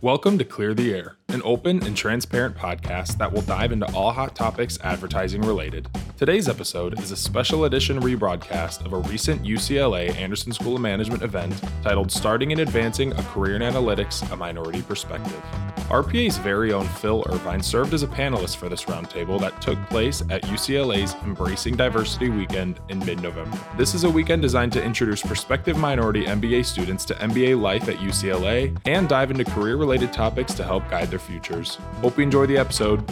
[0.00, 4.10] Welcome to Clear the Air, an open and transparent podcast that will dive into all
[4.10, 5.86] hot topics advertising related.
[6.16, 11.22] Today's episode is a special edition rebroadcast of a recent UCLA Anderson School of Management
[11.22, 15.42] event titled Starting and Advancing a Career in Analytics, a Minority Perspective.
[15.88, 20.20] RPA's very own Phil Irvine served as a panelist for this roundtable that took place
[20.28, 23.58] at UCLA's Embracing Diversity Weekend in mid November.
[23.78, 27.96] This is a weekend designed to introduce prospective minority MBA students to MBA life at
[27.96, 31.76] UCLA and dive into career related topics to help guide their futures.
[32.00, 33.04] Hope you enjoy the episode.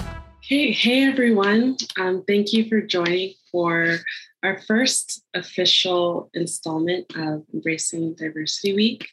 [0.42, 1.76] Hey, hey everyone.
[1.98, 3.98] Um, thank you for joining for
[4.42, 9.08] our first official installment of Embracing Diversity Week.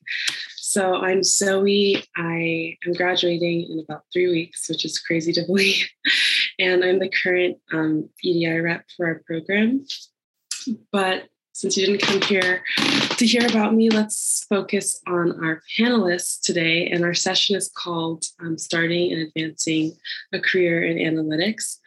[0.58, 2.04] So I'm Zoe.
[2.16, 5.88] I am graduating in about three weeks, which is crazy to believe.
[6.60, 9.88] And I'm the current um, EDI rep for our program.
[10.92, 12.64] But since you didn't come here
[13.18, 16.88] to hear about me, let's focus on our panelists today.
[16.90, 19.94] And our session is called um, Starting and Advancing
[20.32, 21.80] a Career in Analytics.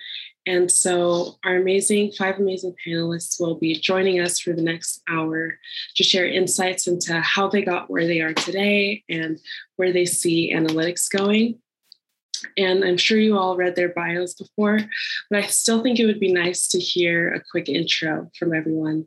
[0.48, 5.58] And so, our amazing, five amazing panelists will be joining us for the next hour
[5.96, 9.40] to share insights into how they got where they are today and
[9.74, 11.58] where they see analytics going.
[12.56, 14.78] And I'm sure you all read their bios before,
[15.30, 19.06] but I still think it would be nice to hear a quick intro from everyone.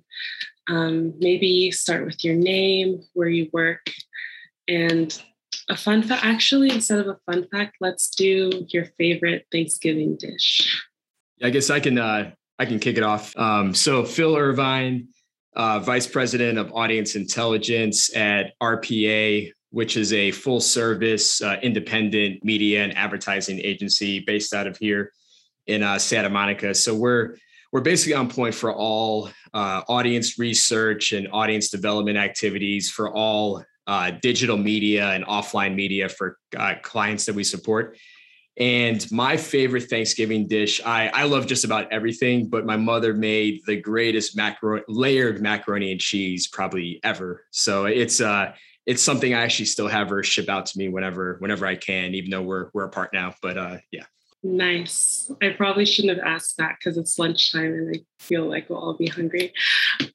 [0.70, 3.92] Um, maybe start with your name, where you work,
[4.68, 5.20] and
[5.70, 6.24] a fun fact.
[6.24, 10.82] Actually, instead of a fun fact, let's do your favorite Thanksgiving dish.
[11.42, 13.36] I guess I can uh, I can kick it off.
[13.38, 15.08] Um, so Phil Irvine,
[15.56, 22.44] uh, Vice President of Audience Intelligence at RPA, which is a full service uh, independent
[22.44, 25.12] media and advertising agency based out of here
[25.68, 26.74] in uh, Santa Monica.
[26.74, 27.36] So we're
[27.72, 33.64] we're basically on point for all uh, audience research and audience development activities for all
[33.88, 37.98] uh, digital media and offline media for uh, clients that we support.
[38.58, 43.62] And my favorite Thanksgiving dish, I, I love just about everything, but my mother made
[43.66, 44.38] the greatest
[44.88, 47.46] layered macaroni and cheese probably ever.
[47.52, 48.54] So it's uh
[48.86, 52.16] it's something I actually still have her ship out to me whenever whenever I can,
[52.16, 53.34] even though we're we're apart now.
[53.42, 54.06] But uh yeah.
[54.42, 55.30] Nice.
[55.42, 58.94] I probably shouldn't have asked that because it's lunchtime and I feel like we'll all
[58.94, 59.54] be hungry.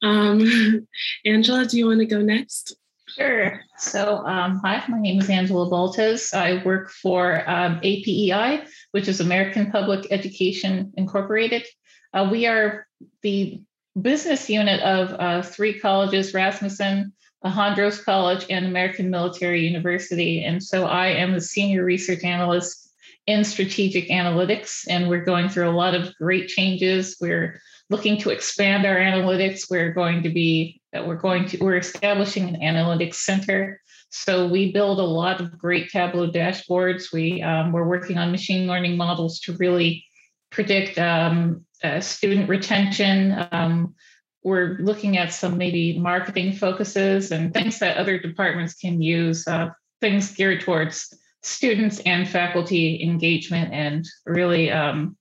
[0.01, 0.87] Um,
[1.25, 2.75] Angela, do you want to go next?
[3.07, 3.61] Sure.
[3.77, 6.33] So, um, hi, my name is Angela Baltes.
[6.33, 11.65] I work for um, APEI, which is American Public Education Incorporated.
[12.13, 12.87] Uh, we are
[13.21, 13.61] the
[14.01, 17.13] business unit of uh, three colleges Rasmussen,
[17.45, 20.43] Hondros College, and American Military University.
[20.43, 22.84] And so I am the senior research analyst
[23.27, 27.17] in strategic analytics, and we're going through a lot of great changes.
[27.19, 27.59] We're
[27.89, 29.69] looking to expand our analytics.
[29.69, 33.81] We're going to be we're going to we're establishing an analytics center.
[34.09, 37.11] So we build a lot of great Tableau dashboards.
[37.11, 40.05] We um, we're working on machine learning models to really
[40.51, 43.47] predict um, uh, student retention.
[43.51, 43.95] Um,
[44.43, 49.47] we're looking at some maybe marketing focuses and things that other departments can use.
[49.47, 49.69] Uh,
[50.01, 51.13] things geared towards
[51.45, 55.15] students and faculty engagement and really um,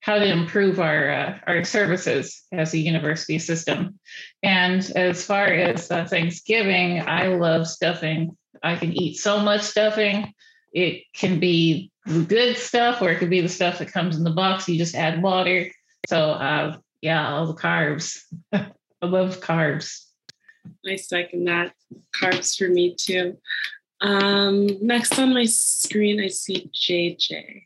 [0.00, 3.98] how to improve our uh, our services as a university system.
[4.42, 8.36] And as far as uh, Thanksgiving, I love stuffing.
[8.62, 10.32] I can eat so much stuffing.
[10.72, 14.24] It can be the good stuff, or it could be the stuff that comes in
[14.24, 14.68] the box.
[14.68, 15.70] You just add water.
[16.08, 18.20] So uh, yeah, all the carbs.
[18.52, 20.04] I love carbs.
[20.86, 21.72] I second that.
[22.14, 23.38] Carbs for me too.
[24.00, 27.62] Um, next on my screen, I see JJ.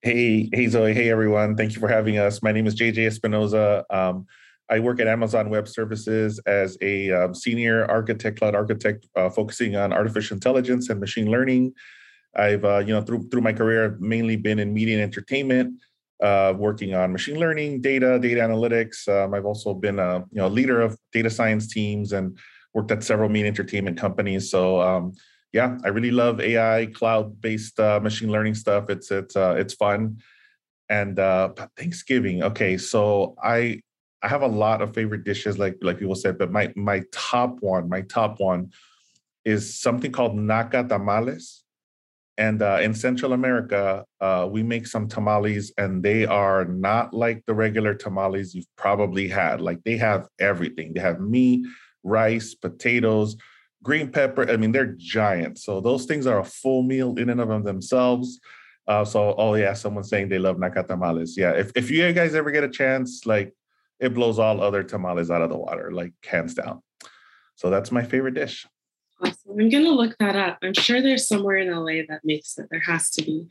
[0.00, 0.94] Hey, hey Zoe.
[0.94, 1.56] Hey everyone.
[1.56, 2.42] Thank you for having us.
[2.42, 3.84] My name is JJ Espinoza.
[3.90, 4.26] Um,
[4.70, 9.76] I work at Amazon Web Services as a um, senior architect, cloud architect, uh, focusing
[9.76, 11.74] on artificial intelligence and machine learning.
[12.34, 15.74] I've, uh, you know, through through my career, mainly been in media and entertainment,
[16.22, 19.06] uh, working on machine learning, data, data analytics.
[19.08, 22.38] Um, I've also been a, you know, leader of data science teams and
[22.72, 24.50] worked at several media entertainment companies.
[24.50, 25.12] So um,
[25.54, 28.90] yeah, I really love AI, cloud-based uh, machine learning stuff.
[28.90, 30.18] It's it's uh, it's fun.
[30.90, 33.80] And uh, Thanksgiving, okay, so I
[34.20, 37.58] I have a lot of favorite dishes, like like people said, but my my top
[37.60, 38.72] one, my top one,
[39.44, 41.60] is something called nacatamales.
[42.36, 47.44] And uh, in Central America, uh, we make some tamales, and they are not like
[47.46, 49.60] the regular tamales you've probably had.
[49.60, 50.94] Like they have everything.
[50.94, 51.64] They have meat,
[52.02, 53.36] rice, potatoes,
[53.84, 54.50] green pepper.
[54.50, 55.58] I mean, they're giant.
[55.58, 58.40] So those things are a full meal in and of themselves.
[58.88, 61.36] Uh, so, oh yeah, someone's saying they love nacatamales.
[61.36, 63.54] Yeah, if if you guys ever get a chance, like
[64.00, 66.82] it blows all other tamales out of the water, like hands down.
[67.54, 68.66] So that's my favorite dish.
[69.20, 69.60] Awesome.
[69.60, 70.58] I'm going to look that up.
[70.62, 72.66] I'm sure there's somewhere in LA that makes it.
[72.70, 73.46] There has to be.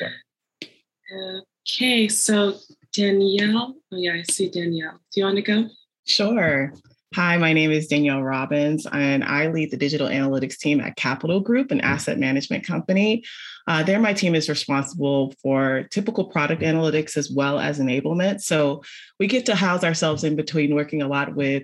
[0.00, 1.40] Yeah.
[1.66, 2.56] Okay, so
[2.92, 3.74] Danielle.
[3.90, 5.00] Oh, yeah, I see Danielle.
[5.12, 5.68] Do you want to go?
[6.04, 6.72] Sure.
[7.14, 11.40] Hi, my name is Danielle Robbins, and I lead the digital analytics team at Capital
[11.40, 13.24] Group, an asset management company.
[13.66, 18.42] Uh, there, my team is responsible for typical product analytics as well as enablement.
[18.42, 18.82] So
[19.18, 21.62] we get to house ourselves in between working a lot with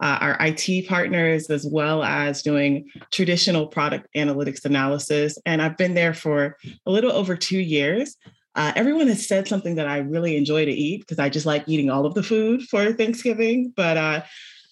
[0.00, 5.36] uh, our IT partners as well as doing traditional product analytics analysis.
[5.44, 6.56] And I've been there for
[6.86, 8.16] a little over two years.
[8.54, 11.64] Uh, everyone has said something that I really enjoy to eat because I just like
[11.66, 13.74] eating all of the food for Thanksgiving.
[13.76, 14.22] But uh,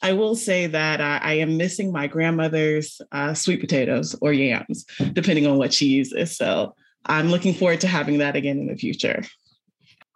[0.04, 4.84] I will say that uh, I am missing my grandmother's uh, sweet potatoes or yams,
[5.14, 6.36] depending on what she uses.
[6.36, 6.74] So
[7.06, 9.24] I'm looking forward to having that again in the future.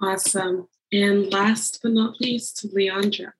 [0.02, 0.68] Awesome.
[0.92, 3.32] And last but not least, Leandra.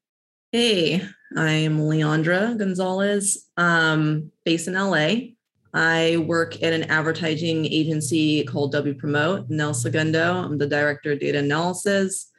[0.51, 1.03] Hey,
[1.37, 5.35] I'm Leandra Gonzalez, um, based in LA.
[5.75, 10.37] I work at an advertising agency called Wpromote, Nel Segundo.
[10.45, 12.33] I'm the director of data analysis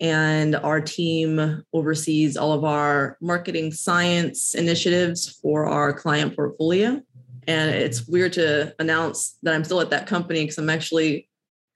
[0.00, 7.00] and our team oversees all of our marketing science initiatives for our client portfolio.
[7.46, 11.28] And it's weird to announce that I'm still at that company because I'm actually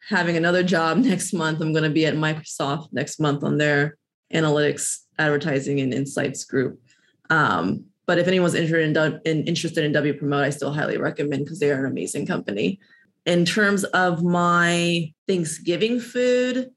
[0.09, 1.61] having another job next month.
[1.61, 3.97] I'm going to be at Microsoft next month on their
[4.35, 6.81] analytics, advertising, and insights group.
[7.31, 11.61] Um, but if anyone's interested in, in interested in Wpromote, I still highly recommend because
[11.61, 12.81] they are an amazing company.
[13.25, 16.71] In terms of my Thanksgiving food,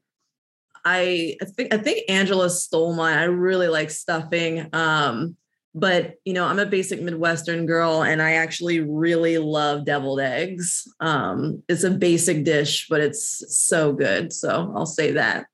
[0.84, 3.18] I, I think I think Angela stole mine.
[3.18, 4.68] I really like stuffing.
[4.72, 5.36] Um,
[5.74, 10.86] but you know, I'm a basic Midwestern girl and I actually really love deviled eggs.
[11.00, 14.32] Um, it's a basic dish, but it's so good.
[14.32, 15.46] So I'll say that.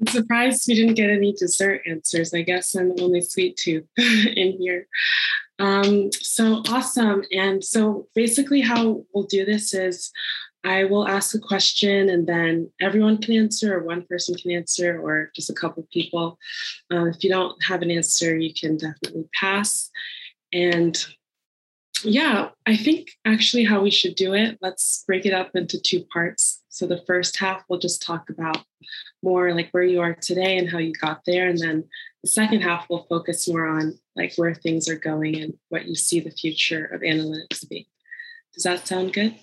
[0.00, 2.34] I'm surprised we didn't get any dessert answers.
[2.34, 4.86] I guess I'm the only sweet tooth in here.
[5.58, 7.22] Um, so awesome.
[7.32, 10.10] And so basically, how we'll do this is
[10.64, 14.98] I will ask a question and then everyone can answer, or one person can answer,
[14.98, 16.38] or just a couple people.
[16.92, 19.90] Uh, if you don't have an answer, you can definitely pass.
[20.52, 21.04] And
[22.02, 26.04] yeah, I think actually how we should do it, let's break it up into two
[26.12, 26.62] parts.
[26.68, 28.64] So the first half, we'll just talk about
[29.22, 31.48] more like where you are today and how you got there.
[31.48, 31.84] And then
[32.22, 35.94] the second half, we'll focus more on like where things are going and what you
[35.94, 37.88] see the future of analytics be.
[38.54, 39.34] Does that sound good?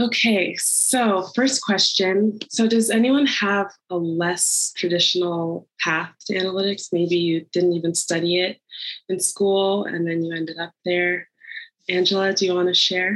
[0.00, 2.38] Okay, so first question.
[2.48, 6.88] So, does anyone have a less traditional path to analytics?
[6.90, 8.58] Maybe you didn't even study it
[9.10, 11.28] in school and then you ended up there.
[11.90, 13.14] Angela, do you want to share?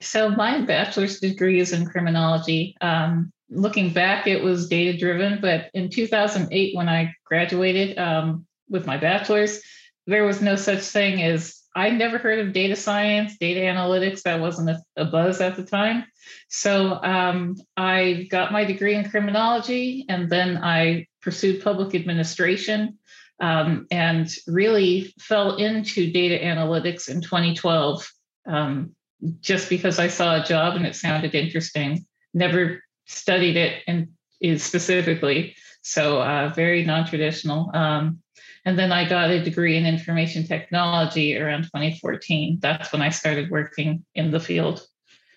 [0.00, 2.76] So, my bachelor's degree is in criminology.
[2.80, 8.86] Um, looking back, it was data driven, but in 2008, when I graduated um, with
[8.86, 9.60] my bachelor's,
[10.06, 14.22] there was no such thing as I never heard of data science, data analytics.
[14.22, 16.04] That wasn't a, a buzz at the time.
[16.48, 22.98] So um, I got my degree in criminology and then I pursued public administration
[23.40, 28.10] um, and really fell into data analytics in 2012
[28.46, 28.94] um,
[29.40, 32.06] just because I saw a job and it sounded interesting.
[32.34, 34.08] Never studied it and
[34.40, 37.70] is specifically so uh, very non-traditional.
[37.74, 38.20] Um,
[38.68, 42.58] and then I got a degree in information technology around 2014.
[42.60, 44.86] That's when I started working in the field.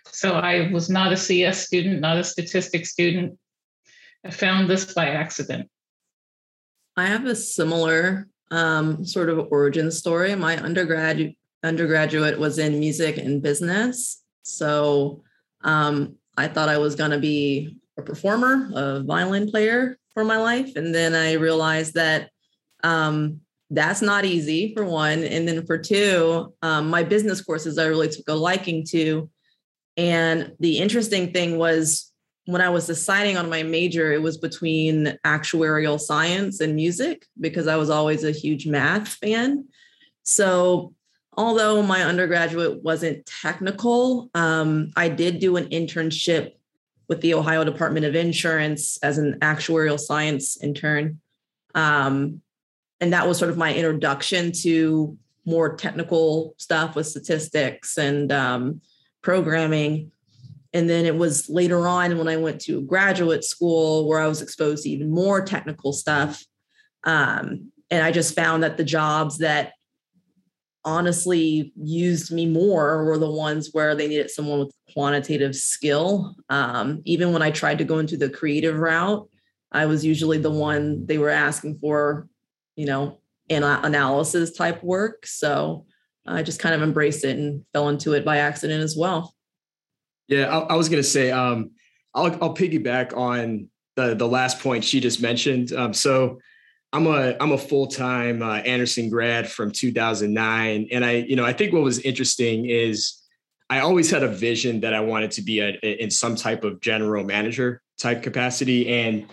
[0.07, 3.39] So I was not a CS student, not a statistics student.
[4.25, 5.69] I found this by accident.
[6.97, 10.35] I have a similar um, sort of origin story.
[10.35, 15.23] My undergraduate undergraduate was in music and business, so
[15.63, 20.35] um, I thought I was going to be a performer, a violin player for my
[20.35, 22.30] life, and then I realized that
[22.83, 25.23] um, that's not easy for one.
[25.23, 29.29] And then for two, um, my business courses I really took a liking to.
[29.97, 32.11] And the interesting thing was
[32.45, 37.67] when I was deciding on my major, it was between actuarial science and music because
[37.67, 39.67] I was always a huge math fan.
[40.23, 40.93] So,
[41.37, 46.53] although my undergraduate wasn't technical, um, I did do an internship
[47.07, 51.19] with the Ohio Department of Insurance as an actuarial science intern.
[51.75, 52.41] Um,
[53.01, 58.79] and that was sort of my introduction to more technical stuff with statistics and um,
[59.23, 60.11] programming.
[60.71, 64.41] And then it was later on when i went to graduate school where i was
[64.41, 66.45] exposed to even more technical stuff.
[67.03, 69.73] Um, and i just found that the jobs that
[70.85, 76.35] honestly used me more were the ones where they needed someone with quantitative skill.
[76.49, 79.27] Um, even when i tried to go into the creative route
[79.71, 82.27] i was usually the one they were asking for
[82.81, 85.27] you know, analysis type work.
[85.27, 85.85] So
[86.25, 89.35] I just kind of embraced it and fell into it by accident as well.
[90.27, 91.71] Yeah, I, I was going to say, um,
[92.15, 95.73] I'll, I'll piggyback on the the last point she just mentioned.
[95.73, 96.39] Um, so
[96.91, 101.45] I'm a I'm a full time uh, Anderson grad from 2009, and I you know
[101.45, 103.21] I think what was interesting is
[103.69, 106.63] I always had a vision that I wanted to be a, a in some type
[106.63, 109.27] of general manager type capacity, and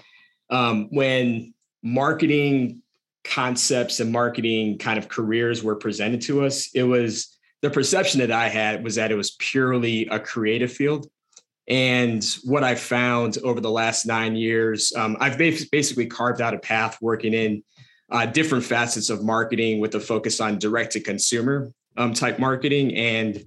[0.50, 2.82] um, when marketing
[3.28, 8.30] concepts and marketing kind of careers were presented to us, it was the perception that
[8.30, 11.08] I had was that it was purely a creative field.
[11.68, 16.58] And what I found over the last nine years, um, I've basically carved out a
[16.58, 17.62] path working in
[18.10, 22.96] uh, different facets of marketing with a focus on direct to consumer um, type marketing.
[22.96, 23.44] And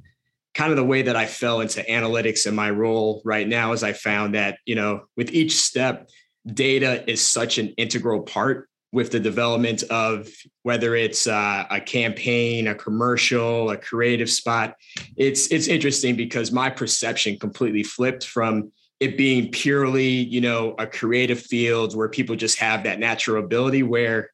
[0.53, 3.81] kind of the way that I fell into analytics in my role right now is
[3.81, 6.09] I found that, you know, with each step,
[6.45, 10.27] data is such an integral part with the development of
[10.63, 14.75] whether it's uh, a campaign, a commercial, a creative spot.
[15.15, 20.85] It's it's interesting because my perception completely flipped from it being purely, you know, a
[20.85, 24.29] creative field where people just have that natural ability where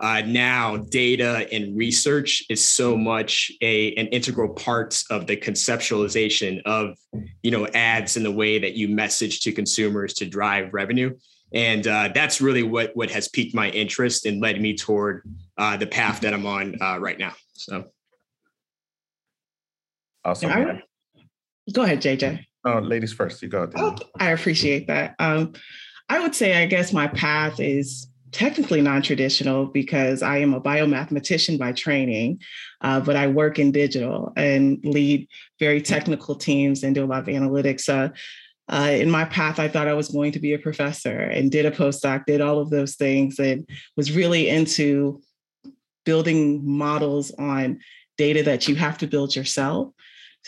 [0.00, 6.60] uh, now data and research is so much a an integral part of the conceptualization
[6.64, 6.96] of
[7.42, 11.14] you know ads and the way that you message to consumers to drive revenue
[11.52, 15.22] and uh, that's really what what has piqued my interest and led me toward
[15.58, 17.32] uh, the path that I'm on uh, right now.
[17.54, 17.84] So,
[20.24, 20.50] awesome.
[20.50, 20.78] Yeah,
[21.72, 22.44] go ahead, JJ.
[22.64, 23.42] Oh, ladies first.
[23.42, 23.70] You go.
[23.76, 25.14] Oh, I appreciate that.
[25.18, 25.54] Um,
[26.08, 31.58] I would say, I guess my path is technically non-traditional because I am a biomathematician
[31.58, 32.40] by training,
[32.80, 35.28] uh, but I work in digital and lead
[35.58, 37.88] very technical teams and do a lot of analytics.
[37.88, 38.12] Uh,
[38.70, 41.66] uh, in my path, I thought I was going to be a professor and did
[41.66, 45.20] a postdoc, did all of those things, and was really into
[46.04, 47.80] building models on
[48.16, 49.92] data that you have to build yourself.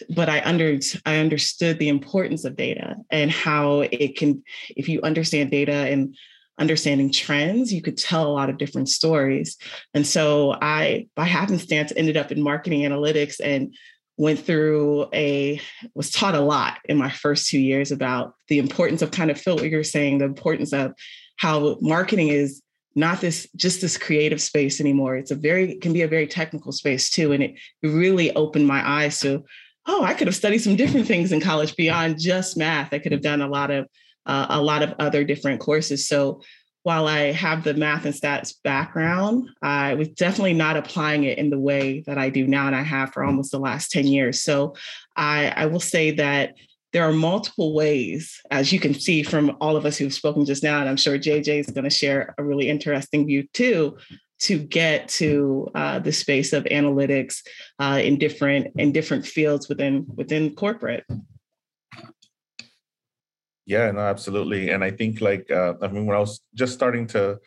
[0.08, 5.02] But I under I understood the importance of data and how it can, if you
[5.02, 6.16] understand data and
[6.58, 9.56] understanding trends, you could tell a lot of different stories.
[9.94, 13.74] And so I, by happenstance, ended up in marketing analytics and
[14.16, 15.60] went through a
[15.94, 19.40] was taught a lot in my first two years about the importance of kind of
[19.40, 20.92] feel what you're saying the importance of
[21.36, 22.62] how marketing is
[22.94, 25.16] not this just this creative space anymore.
[25.16, 28.86] It's a very can be a very technical space too and it really opened my
[28.86, 29.42] eyes to
[29.86, 32.92] oh i could have studied some different things in college beyond just math.
[32.92, 33.86] I could have done a lot of
[34.26, 36.06] uh, a lot of other different courses.
[36.06, 36.42] So
[36.82, 41.50] while I have the math and stats background, I was definitely not applying it in
[41.50, 44.42] the way that I do now, and I have for almost the last 10 years.
[44.42, 44.74] So
[45.16, 46.54] I, I will say that
[46.92, 50.62] there are multiple ways, as you can see from all of us who've spoken just
[50.62, 53.96] now, and I'm sure JJ is going to share a really interesting view too,
[54.40, 57.42] to get to uh, the space of analytics
[57.78, 61.04] uh, in different in different fields within within corporate.
[63.72, 64.68] Yeah, no, absolutely.
[64.70, 67.38] And I think like uh, I mean, when I was just starting to,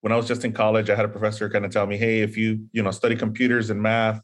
[0.00, 2.20] when I was just in college, I had a professor kind of tell me, "Hey,
[2.20, 4.20] if you you know study computers and math,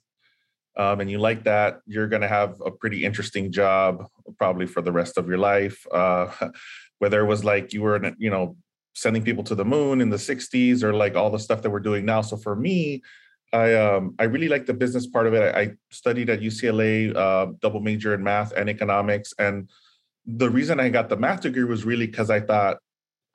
[0.76, 4.06] um, and you like that, you're going to have a pretty interesting job
[4.38, 6.28] probably for the rest of your life." Uh,
[7.00, 8.56] whether it was like you were, you know,
[8.94, 11.80] sending people to the moon in the '60s, or like all the stuff that we're
[11.90, 12.22] doing now.
[12.22, 13.02] So for me,
[13.52, 15.42] I um, I really like the business part of it.
[15.54, 19.68] I, I studied at UCLA, uh, double major in math and economics, and
[20.26, 22.78] the reason I got the math degree was really because I thought,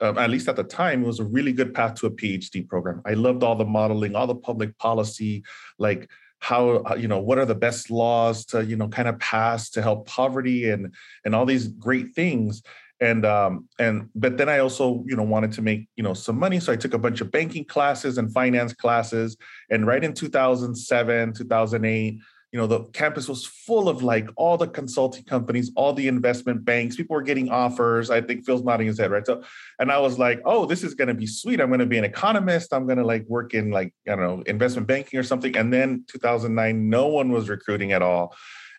[0.00, 2.66] um, at least at the time, it was a really good path to a PhD
[2.66, 3.02] program.
[3.04, 5.42] I loved all the modeling, all the public policy,
[5.78, 6.08] like
[6.40, 9.82] how you know what are the best laws to you know kind of pass to
[9.82, 12.62] help poverty and and all these great things
[13.00, 16.38] and um and but then i also you know wanted to make you know some
[16.38, 19.36] money so i took a bunch of banking classes and finance classes
[19.70, 22.18] and right in 2007 2008
[22.52, 26.64] you know the campus was full of like all the consulting companies all the investment
[26.64, 28.10] banks people were getting offers.
[28.10, 29.26] I think phil's nodding his head right?
[29.26, 29.42] So
[29.78, 31.60] and i was like oh this is going to be sweet.
[31.60, 32.72] I'm going to be an economist.
[32.72, 35.56] I'm going to like work in like i don't know investment banking or something.
[35.56, 38.34] And then 2009 no one was recruiting at all.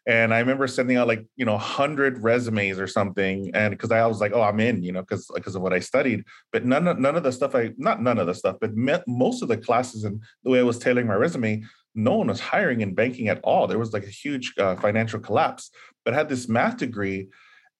[0.07, 4.03] And i remember sending out like you know 100 resumes or something and because i
[4.07, 6.23] was like oh i'm in you know because because of what i studied.
[6.51, 9.43] But none of none of the stuff i not none of the stuff but most
[9.43, 11.63] of the classes and the way i was tailoring my resume
[11.95, 13.67] no one was hiring in banking at all.
[13.67, 15.71] There was like a huge uh, financial collapse.
[16.05, 17.27] But I had this math degree,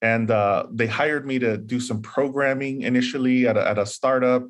[0.02, 4.44] and uh, they hired me to do some programming initially at a, at a startup.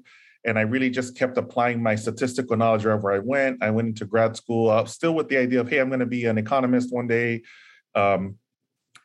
[0.46, 3.62] And I really just kept applying my statistical knowledge wherever I went.
[3.62, 6.06] I went into grad school, uh, still with the idea of, hey, I'm going to
[6.06, 7.42] be an economist one day.
[7.94, 8.36] Um,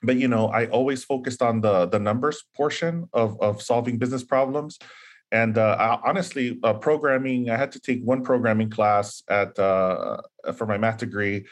[0.05, 4.23] but you know, I always focused on the the numbers portion of of solving business
[4.23, 4.79] problems.
[5.35, 10.19] And uh, I, honestly, uh, programming, I had to take one programming class at uh,
[10.55, 11.45] for my math degree.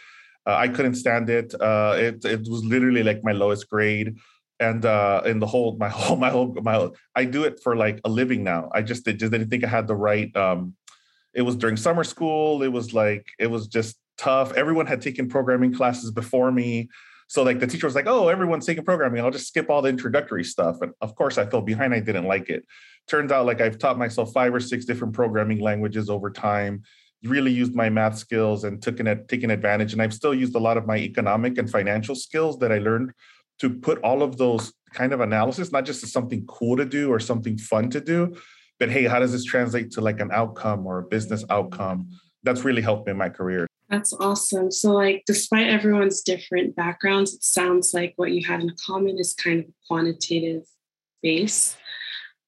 [0.47, 1.53] Uh, I couldn't stand it.
[1.61, 2.25] Uh, it.
[2.25, 4.19] It was literally like my lowest grade.
[4.61, 8.01] And uh, in the whole, my whole, my whole, my, I do it for like
[8.05, 8.71] a living now.
[8.73, 10.35] I just, just didn't think I had the right.
[10.37, 10.75] Um,
[11.35, 12.62] it was during summer school.
[12.62, 14.53] It was like, it was just tough.
[14.53, 16.89] Everyone had taken programming classes before me.
[17.27, 19.25] So like the teacher was like, "Oh, everyone's taking programming.
[19.25, 21.95] I'll just skip all the introductory stuff." And of course, I fell behind.
[21.95, 22.67] I didn't like it.
[23.09, 26.83] Turns out, like I've taught myself five or six different programming languages over time.
[27.25, 29.93] Really used my math skills and took an taken advantage.
[29.93, 33.13] And I've still used a lot of my economic and financial skills that I learned
[33.61, 37.11] to put all of those kind of analysis, not just as something cool to do
[37.11, 38.37] or something fun to do,
[38.79, 42.09] but hey, how does this translate to like an outcome or a business outcome?
[42.43, 43.67] That's really helped me in my career.
[43.89, 44.71] That's awesome.
[44.71, 49.35] So, like, despite everyone's different backgrounds, it sounds like what you had in common is
[49.35, 50.65] kind of quantitative
[51.23, 51.77] base.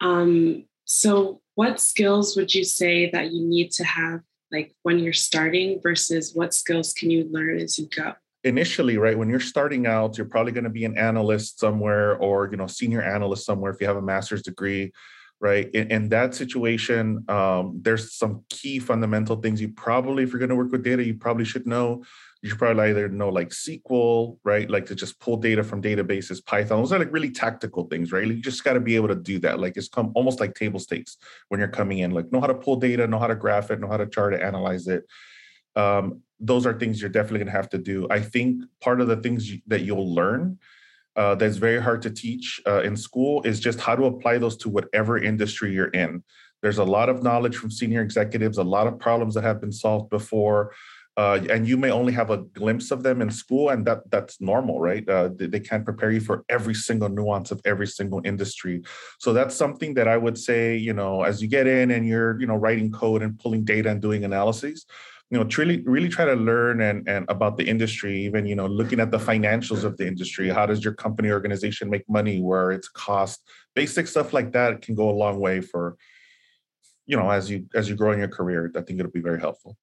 [0.00, 4.20] Um, so, what skills would you say that you need to have,
[4.50, 8.14] like, when you're starting, versus what skills can you learn as you go?
[8.42, 12.48] Initially, right when you're starting out, you're probably going to be an analyst somewhere, or
[12.50, 14.92] you know, senior analyst somewhere if you have a master's degree
[15.40, 15.70] right?
[15.74, 20.48] In, in that situation, um, there's some key fundamental things you probably, if you're going
[20.48, 22.02] to work with data, you probably should know.
[22.44, 24.68] You should probably either know like SQL, right?
[24.68, 26.78] Like to just pull data from databases, Python.
[26.78, 28.26] Those are like really tactical things, right?
[28.26, 29.60] Like you just got to be able to do that.
[29.60, 31.16] Like it's come almost like table stakes
[31.48, 32.10] when you're coming in.
[32.10, 34.34] Like know how to pull data, know how to graph it, know how to chart
[34.34, 35.04] it, analyze it.
[35.74, 38.06] Um, those are things you're definitely going to have to do.
[38.10, 40.58] I think part of the things you, that you'll learn
[41.16, 44.58] uh, that's very hard to teach uh, in school is just how to apply those
[44.58, 46.22] to whatever industry you're in.
[46.60, 49.72] There's a lot of knowledge from senior executives, a lot of problems that have been
[49.72, 50.72] solved before.
[51.16, 54.40] Uh, and you may only have a glimpse of them in school, and that that's
[54.40, 55.08] normal, right?
[55.08, 58.82] Uh, they, they, can't prepare you for every single nuance of every single industry.
[59.20, 62.40] So that's something that I would say, you know, as you get in and you're,
[62.40, 64.86] you know, writing code and pulling data and doing analyses,
[65.30, 68.66] you know really really try to learn and, and about the industry even you know
[68.66, 72.70] looking at the financials of the industry how does your company organization make money where
[72.70, 73.42] it's cost
[73.74, 75.96] basic stuff like that can go a long way for
[77.06, 79.40] you know as you as you grow in your career i think it'll be very
[79.40, 79.76] helpful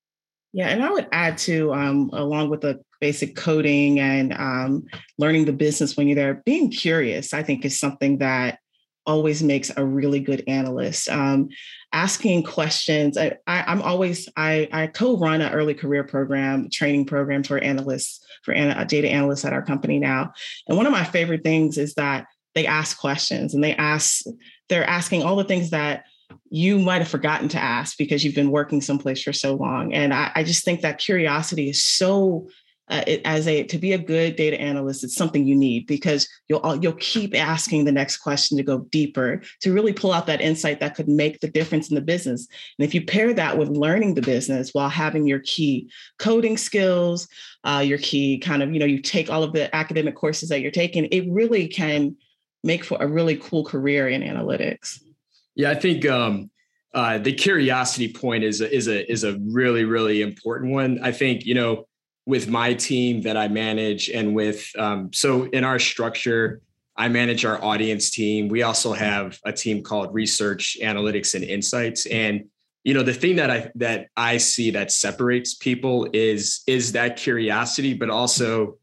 [0.53, 4.83] yeah and i would add to um, along with the basic coding and um,
[5.17, 8.59] learning the business when you're there being curious i think is something that
[9.05, 11.09] always makes a really good analyst.
[11.09, 11.49] Um,
[11.91, 13.17] asking questions.
[13.17, 18.53] I, am always I, I, co-run an early career program, training program for analysts for
[18.53, 20.31] ana, data analysts at our company now.
[20.67, 24.23] And one of my favorite things is that they ask questions and they ask
[24.69, 26.05] they're asking all the things that
[26.49, 29.93] you might have forgotten to ask because you've been working someplace for so long.
[29.93, 32.47] And I, I just think that curiosity is so
[32.91, 36.27] uh, it, as a to be a good data analyst it's something you need because
[36.49, 40.41] you'll you'll keep asking the next question to go deeper to really pull out that
[40.41, 43.69] insight that could make the difference in the business and if you pair that with
[43.69, 45.89] learning the business while having your key
[46.19, 47.29] coding skills
[47.63, 50.59] uh, your key kind of you know you take all of the academic courses that
[50.59, 52.13] you're taking it really can
[52.61, 54.99] make for a really cool career in analytics
[55.55, 56.49] yeah i think um,
[56.93, 61.11] uh, the curiosity point is a, is a is a really really important one i
[61.11, 61.85] think you know
[62.25, 66.61] with my team that I manage and with um, so in our structure,
[66.95, 68.47] I manage our audience team.
[68.47, 72.05] We also have a team called Research, Analytics, and Insights.
[72.05, 72.45] And
[72.83, 77.17] you know the thing that I that I see that separates people is is that
[77.17, 78.77] curiosity, but also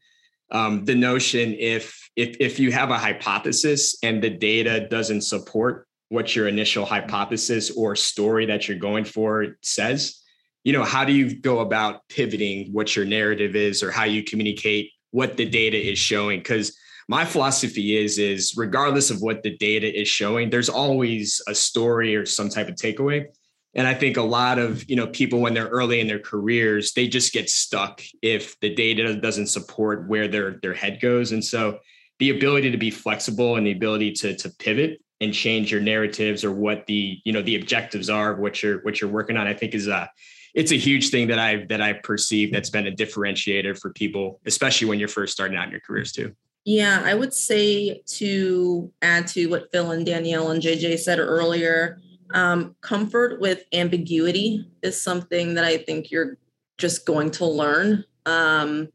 [0.51, 5.87] um, the notion if if if you have a hypothesis and the data doesn't support
[6.09, 10.21] what your initial hypothesis or story that you're going for says,
[10.63, 14.23] you know how do you go about pivoting what your narrative is or how you
[14.23, 16.39] communicate what the data is showing?
[16.39, 16.77] Because
[17.09, 22.15] my philosophy is is regardless of what the data is showing there's always a story
[22.15, 23.25] or some type of takeaway.
[23.73, 26.93] And i think a lot of you know people when they're early in their careers
[26.93, 31.31] they just get stuck if the data doesn't support where their their head goes.
[31.31, 31.79] And so
[32.19, 36.43] the ability to be flexible and the ability to to pivot and change your narratives
[36.43, 39.47] or what the you know the objectives are of what you're what you're working on
[39.47, 40.09] i think is a
[40.53, 44.39] it's a huge thing that I that I perceive that's been a differentiator for people,
[44.45, 46.35] especially when you're first starting out in your careers too.
[46.65, 52.01] Yeah, I would say to add to what Phil and Danielle and JJ said earlier,
[52.33, 56.37] um, comfort with ambiguity is something that I think you're
[56.77, 58.03] just going to learn.
[58.25, 58.89] Um,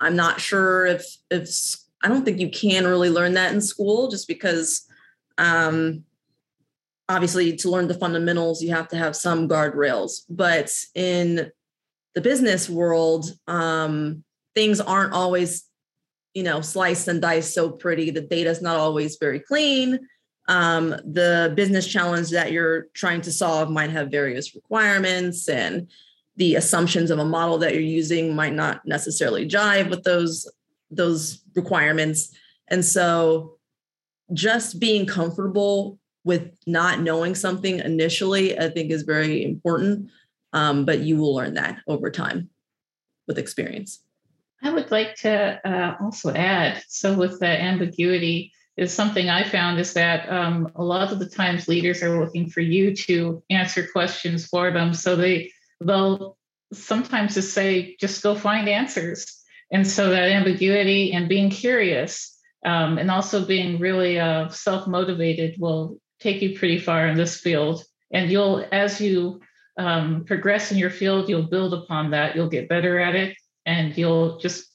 [0.00, 1.48] I'm not sure if if
[2.02, 4.86] I don't think you can really learn that in school, just because
[5.38, 6.04] um,
[7.08, 10.22] obviously to learn the fundamentals you have to have some guardrails.
[10.28, 11.50] But in
[12.14, 15.64] the business world um, things aren't always
[16.34, 18.10] you know sliced and diced so pretty.
[18.10, 19.98] The data is not always very clean.
[20.48, 25.88] Um, the business challenge that you're trying to solve might have various requirements and
[26.36, 30.50] the assumptions of a model that you're using might not necessarily jive with those
[30.90, 32.34] those requirements.
[32.68, 33.58] And so
[34.32, 40.10] just being comfortable with not knowing something initially i think is very important
[40.52, 42.48] um, but you will learn that over time
[43.26, 44.02] with experience
[44.62, 49.78] i would like to uh, also add so with the ambiguity is something I found
[49.78, 53.86] is that um, a lot of the times leaders are looking for you to answer
[53.86, 54.94] questions for them.
[54.94, 56.38] So they they'll
[56.72, 59.26] sometimes just say, just go find answers.
[59.70, 65.56] And so that ambiguity and being curious um, and also being really uh, self motivated
[65.58, 67.82] will take you pretty far in this field.
[68.12, 69.40] And you'll, as you
[69.78, 72.36] um, progress in your field, you'll build upon that.
[72.36, 74.66] You'll get better at it, and you'll just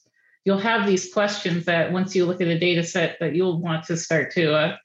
[0.44, 3.84] you'll have these questions that once you look at a data set that you'll want
[3.86, 4.76] to start to uh,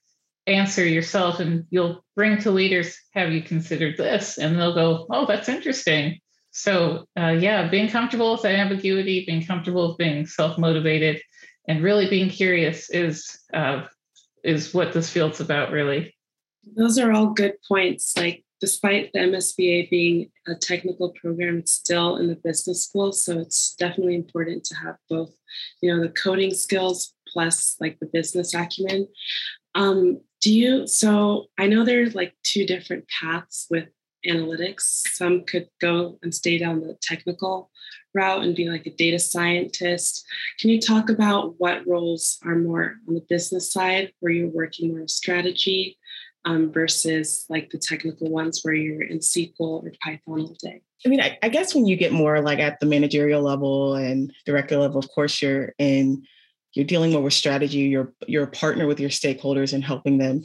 [0.47, 5.25] answer yourself and you'll bring to leaders have you considered this and they'll go oh
[5.27, 11.21] that's interesting so uh, yeah being comfortable with that ambiguity being comfortable with being self-motivated
[11.67, 13.85] and really being curious is uh,
[14.43, 16.15] is what this field's about really.
[16.75, 18.15] Those are all good points.
[18.17, 23.39] Like despite the msba being a technical program it's still in the business school so
[23.39, 25.35] it's definitely important to have both
[25.81, 29.07] you know the coding skills plus like the business acumen.
[29.73, 33.87] Um, do you so i know there's like two different paths with
[34.27, 34.81] analytics.
[35.13, 37.71] Some could go and stay down the technical
[38.13, 40.25] route and be like a data scientist
[40.59, 44.89] can you talk about what roles are more on the business side where you're working
[44.89, 45.97] more strategy
[46.43, 51.09] um, versus like the technical ones where you're in sql or python all day I
[51.09, 54.77] mean, I, I, guess when you get more like at the managerial level and director
[54.77, 56.23] level, of course, you're in
[56.73, 57.79] you're dealing more with strategy.
[57.79, 60.43] You're you're a partner with your stakeholders and helping them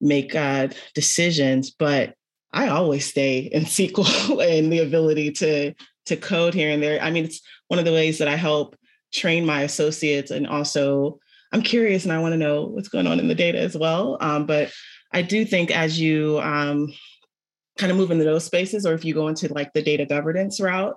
[0.00, 1.70] make uh, decisions.
[1.70, 2.14] But
[2.52, 5.74] I always stay in SQL and the ability to
[6.08, 7.00] to code here and there.
[7.00, 8.76] I mean, it's one of the ways that I help
[9.12, 11.18] train my associates, and also
[11.52, 14.18] I'm curious and I want to know what's going on in the data as well.
[14.20, 14.72] Um, but
[15.12, 16.92] I do think as you um,
[17.78, 20.60] kind of move into those spaces, or if you go into like the data governance
[20.60, 20.96] route,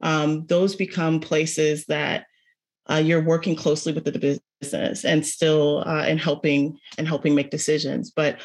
[0.00, 2.26] um, those become places that
[2.90, 7.50] uh, you're working closely with the business and still uh, and helping and helping make
[7.50, 8.10] decisions.
[8.10, 8.40] But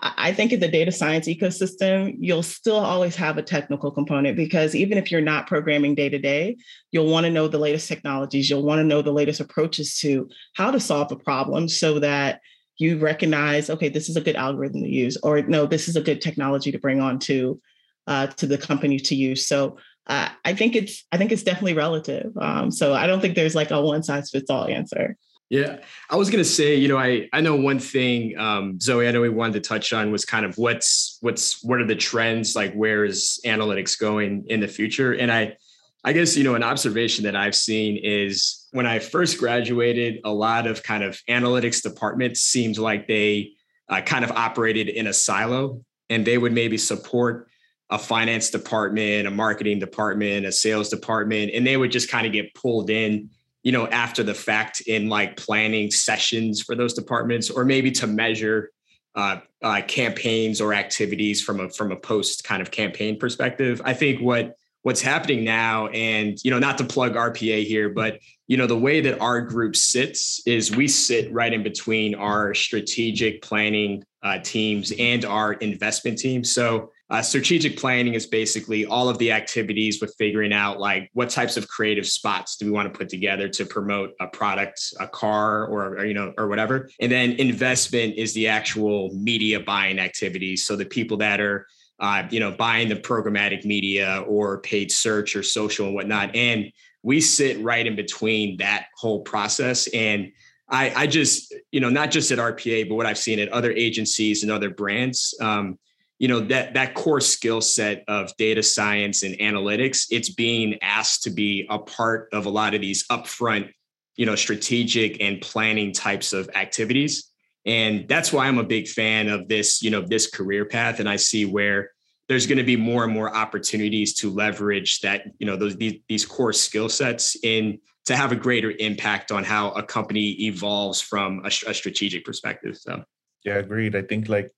[0.00, 4.74] I think in the data science ecosystem, you'll still always have a technical component because
[4.74, 6.56] even if you're not programming day to day,
[6.90, 8.48] you'll want to know the latest technologies.
[8.48, 12.40] You'll want to know the latest approaches to how to solve a problem so that
[12.78, 16.00] you recognize, okay, this is a good algorithm to use, or no, this is a
[16.00, 17.60] good technology to bring on to
[18.06, 19.46] uh, to the company to use.
[19.46, 19.76] So
[20.06, 22.32] uh, I think it's I think it's definitely relative.
[22.40, 25.16] Um, so I don't think there's like a one size fits all answer.
[25.52, 29.06] Yeah, I was gonna say, you know, I I know one thing, um, Zoe.
[29.06, 31.94] I know we wanted to touch on was kind of what's what's what are the
[31.94, 32.72] trends like?
[32.72, 35.12] Where is analytics going in the future?
[35.12, 35.58] And I
[36.04, 40.32] I guess, you know, an observation that I've seen is when I first graduated, a
[40.32, 43.50] lot of kind of analytics departments seemed like they
[43.90, 47.48] uh, kind of operated in a silo and they would maybe support
[47.90, 52.32] a finance department, a marketing department, a sales department, and they would just kind of
[52.32, 53.28] get pulled in,
[53.62, 58.06] you know, after the fact in like planning sessions for those departments or maybe to
[58.06, 58.70] measure
[59.14, 63.82] uh, uh, campaigns or activities from a from a post kind of campaign perspective.
[63.84, 68.18] I think what what's happening now and you know not to plug rpa here but
[68.48, 72.52] you know the way that our group sits is we sit right in between our
[72.52, 79.08] strategic planning uh, teams and our investment team so uh, strategic planning is basically all
[79.08, 82.92] of the activities with figuring out like what types of creative spots do we want
[82.92, 86.88] to put together to promote a product a car or, or you know or whatever
[87.00, 91.66] and then investment is the actual media buying activities so the people that are
[92.00, 96.34] uh, you know, buying the programmatic media or paid search or social and whatnot.
[96.34, 96.72] And
[97.04, 99.86] we sit right in between that whole process.
[99.94, 100.32] And
[100.68, 103.70] I, I just, you know, not just at RPA, but what I've seen at other
[103.70, 105.78] agencies and other brands, um,
[106.22, 111.24] you know, that that core skill set of data science and analytics, it's being asked
[111.24, 113.70] to be a part of a lot of these upfront,
[114.14, 117.32] you know, strategic and planning types of activities
[117.64, 120.98] and that's why I'm a big fan of this, you know, this career path.
[121.00, 121.90] And I see where
[122.28, 126.00] there's going to be more and more opportunities to leverage that, you know, those these,
[126.08, 131.00] these core skill sets in to have a greater impact on how a company evolves
[131.00, 132.76] from a, a strategic perspective.
[132.76, 133.04] So
[133.44, 133.94] yeah, agreed.
[133.94, 134.50] I think like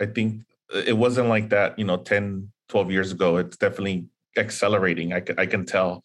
[0.00, 0.42] I think
[0.74, 3.36] it wasn't like that, you know, 10, 12 years ago.
[3.36, 5.12] It's definitely accelerating.
[5.12, 6.04] I can I can tell.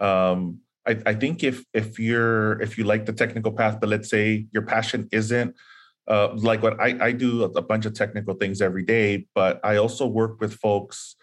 [0.00, 4.10] Um, I, I think if if you're if you like the technical path, but let's
[4.10, 5.54] say your passion isn't
[6.08, 9.76] uh, like what I, I do a bunch of technical things every day, but I
[9.76, 11.16] also work with folks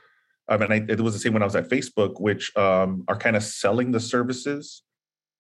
[0.50, 3.18] I mean, I, it was the same when I was at Facebook, which um, are
[3.18, 4.84] kind of selling the services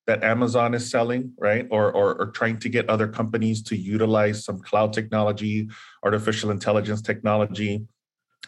[0.08, 1.67] that Amazon is selling, right?
[1.70, 5.70] Or, or, or trying to get other companies to utilize some cloud technology,
[6.04, 7.86] artificial intelligence technology.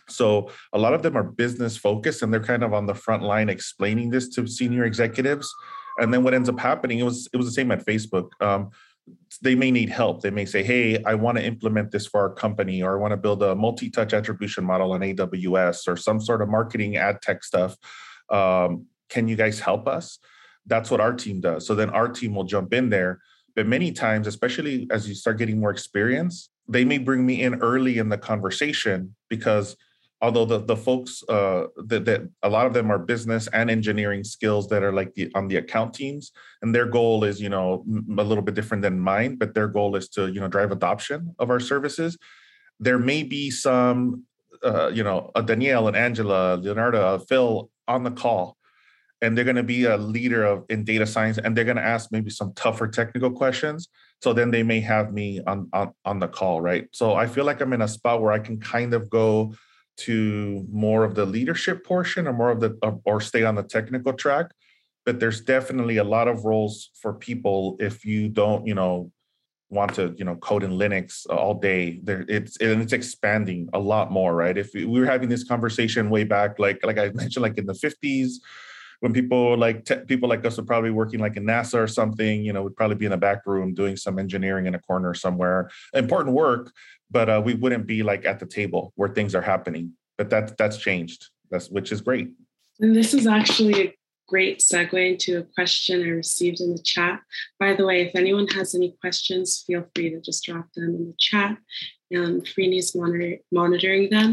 [0.07, 3.23] So a lot of them are business focused, and they're kind of on the front
[3.23, 5.53] line explaining this to senior executives.
[5.99, 8.29] And then what ends up happening, it was it was the same at Facebook.
[8.41, 8.71] Um,
[9.41, 10.21] they may need help.
[10.21, 13.11] They may say, "Hey, I want to implement this for our company, or I want
[13.11, 17.43] to build a multi-touch attribution model on AWS, or some sort of marketing ad tech
[17.43, 17.75] stuff.
[18.29, 20.19] Um, can you guys help us?"
[20.65, 21.65] That's what our team does.
[21.65, 23.19] So then our team will jump in there.
[23.55, 27.55] But many times, especially as you start getting more experience, they may bring me in
[27.55, 29.75] early in the conversation because
[30.21, 34.23] although the the folks uh that, that a lot of them are business and engineering
[34.23, 37.83] skills that are like the on the account teams and their goal is you know
[38.17, 41.33] a little bit different than mine but their goal is to you know drive adoption
[41.39, 42.17] of our services
[42.79, 44.23] there may be some
[44.63, 48.57] uh, you know a danielle and angela leandra phil on the call
[49.21, 51.83] and they're going to be a leader of in data science and they're going to
[51.83, 53.89] ask maybe some tougher technical questions.
[54.21, 56.87] So then they may have me on, on on the call right?
[56.91, 59.53] So i feel like i'm in a spot where i can kind of go
[59.97, 64.13] to more of the leadership portion or more of the or stay on the technical
[64.13, 64.51] track.
[65.05, 69.11] But there's definitely a lot of roles for people if you don't you know
[69.69, 71.99] want to you know code in linux all day.
[72.03, 74.57] There it's and it's expanding a lot more right?
[74.57, 77.73] If we were having this conversation way back like like i mentioned like in the
[77.73, 78.35] 50s
[79.01, 82.43] when people like te- people like us are probably working like in nasa or something
[82.43, 85.13] you know would probably be in a back room doing some engineering in a corner
[85.13, 86.71] somewhere important work
[87.11, 89.93] but uh, we wouldn't be like at the table where things are happening.
[90.17, 91.27] But that that's changed.
[91.49, 92.31] That's which is great.
[92.79, 93.95] And this is actually a
[94.27, 97.21] great segue into a question I received in the chat.
[97.59, 101.07] By the way, if anyone has any questions, feel free to just drop them in
[101.07, 101.57] the chat.
[102.11, 104.31] And Freeney's monitor, monitoring them.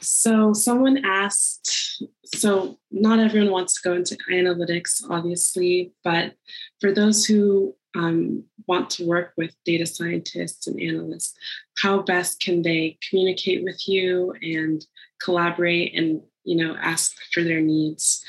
[0.00, 2.02] So someone asked,
[2.34, 6.34] so not everyone wants to go into analytics, obviously, but
[6.80, 11.34] for those who um, want to work with data scientists and analysts,
[11.78, 14.84] how best can they communicate with you and
[15.22, 18.24] collaborate and you know ask for their needs?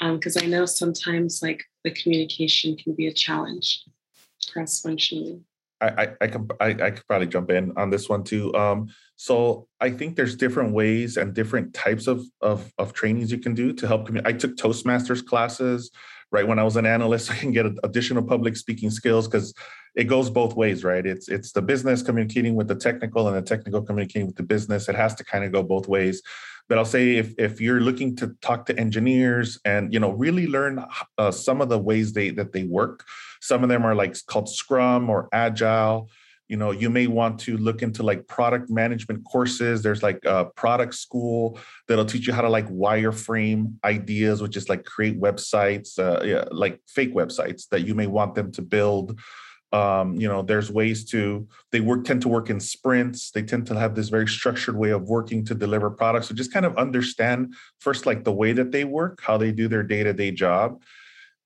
[0.00, 3.84] Because um, I know sometimes like the communication can be a challenge
[4.52, 5.40] cross functionally.
[5.86, 8.54] I, I, can I, I could probably jump in on this one too.
[8.54, 13.38] Um, so I think there's different ways and different types of of, of trainings you
[13.38, 14.06] can do to help.
[14.06, 15.90] Commun- I took Toastmasters classes
[16.34, 19.54] right when i was an analyst i can get additional public speaking skills because
[19.94, 23.42] it goes both ways right it's it's the business communicating with the technical and the
[23.42, 26.20] technical communicating with the business it has to kind of go both ways
[26.68, 30.46] but i'll say if if you're looking to talk to engineers and you know really
[30.46, 30.84] learn
[31.18, 33.04] uh, some of the ways they that they work
[33.44, 36.08] some of them are like called scrum or agile.
[36.48, 39.82] You know you may want to look into like product management courses.
[39.82, 44.68] There's like a product school that'll teach you how to like wireframe ideas which is
[44.68, 49.18] like create websites uh, yeah, like fake websites that you may want them to build
[49.74, 53.32] um, you know there's ways to they work tend to work in sprints.
[53.32, 56.28] They tend to have this very structured way of working to deliver products.
[56.28, 59.66] So just kind of understand first like the way that they work how they do
[59.68, 60.82] their day-to-day job.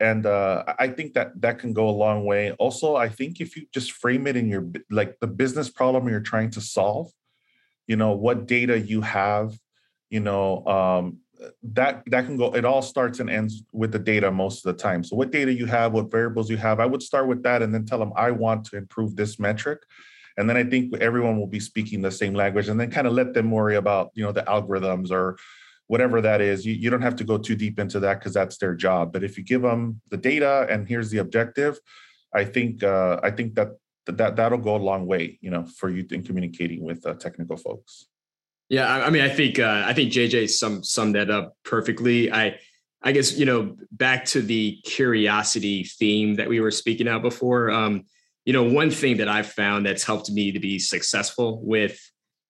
[0.01, 2.53] And uh, i think that that can go a long way.
[2.65, 6.31] Also i think if you just frame it in your like the business problem you're
[6.33, 7.11] trying to solve
[7.89, 9.59] you know what data you have
[10.11, 11.19] you know um,
[11.63, 14.83] that that can go it all starts and ends with the data most of the
[14.83, 15.05] time.
[15.05, 17.73] So what data you have what variables you have i would start with that and
[17.75, 19.81] then tell them i want to improve this metric.
[20.37, 23.13] And then i think everyone will be speaking the same language and then kind of
[23.13, 25.37] let them worry about you know the algorithms or
[25.87, 26.67] whatever that is.
[26.67, 29.11] You, you don't have to go too deep into that because that's their job.
[29.11, 31.79] But if you give them the data and here's the objective
[32.35, 33.69] i think uh, i think that
[34.07, 37.57] that that'll go a long way you know for you in communicating with uh, technical
[37.57, 38.07] folks
[38.69, 42.33] yeah i mean i think uh, i think jj sum, summed that up perfectly.
[42.33, 42.59] I
[43.03, 47.71] i guess you know back to the curiosity theme that we were speaking out before
[47.71, 48.05] um,
[48.45, 51.99] you know one thing that i've found that's helped me to be successful with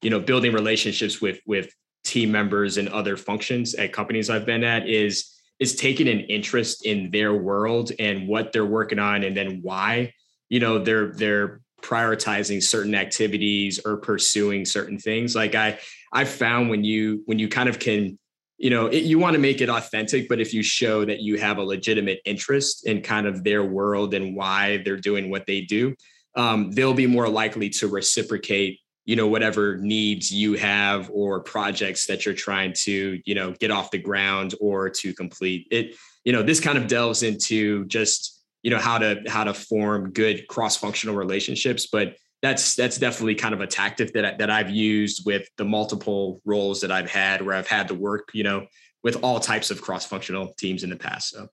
[0.02, 1.72] you know building relationships with with
[2.04, 6.86] team members and other functions at companies I've been at is is taking an interest
[6.86, 10.12] in their world and what they're working on and then why
[10.48, 15.36] you know they're they're prioritizing certain activities or pursuing certain things.
[15.36, 15.78] Like i
[16.12, 18.18] i found when you when you kind of can
[18.56, 21.38] you know it, you want to make it authentic but if you show that you
[21.38, 25.60] have a legitimate interest in kind of their world and why they're doing what they
[25.62, 25.94] do
[26.34, 32.06] um, they'll be more likely to reciprocate you know whatever needs you have or projects
[32.06, 35.66] that you're trying to you know get off the ground or to complete.
[35.70, 39.54] It you know this kind of delves into just you know how to how to
[39.54, 44.50] form good cross functional relationships but that's that's definitely kind of a tactic that that
[44.50, 48.44] I've used with the multiple roles that I've had, where I've had to work, you
[48.44, 48.66] know,
[49.02, 51.30] with all types of cross-functional teams in the past.
[51.30, 51.48] So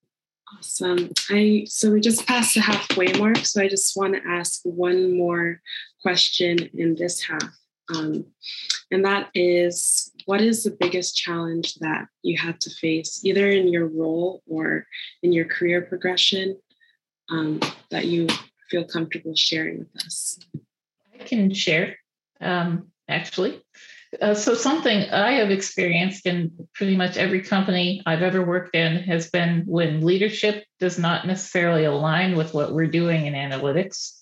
[0.57, 1.09] awesome.
[1.29, 5.17] I so we just passed the halfway mark, so I just want to ask one
[5.17, 5.61] more
[6.01, 7.49] question in this half,
[7.95, 8.25] um,
[8.91, 13.67] and that is, what is the biggest challenge that you had to face, either in
[13.69, 14.85] your role or
[15.23, 16.57] in your career progression,
[17.29, 18.27] um, that you
[18.69, 20.37] feel comfortable sharing with us?
[21.19, 21.97] I can share,
[22.41, 23.61] um, actually.
[24.21, 28.97] Uh, so, something I have experienced in pretty much every company I've ever worked in
[29.03, 34.21] has been when leadership does not necessarily align with what we're doing in analytics.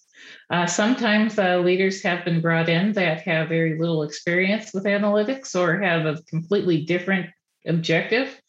[0.50, 5.56] Uh, sometimes uh, leaders have been brought in that have very little experience with analytics
[5.56, 7.30] or have a completely different
[7.66, 8.40] objective.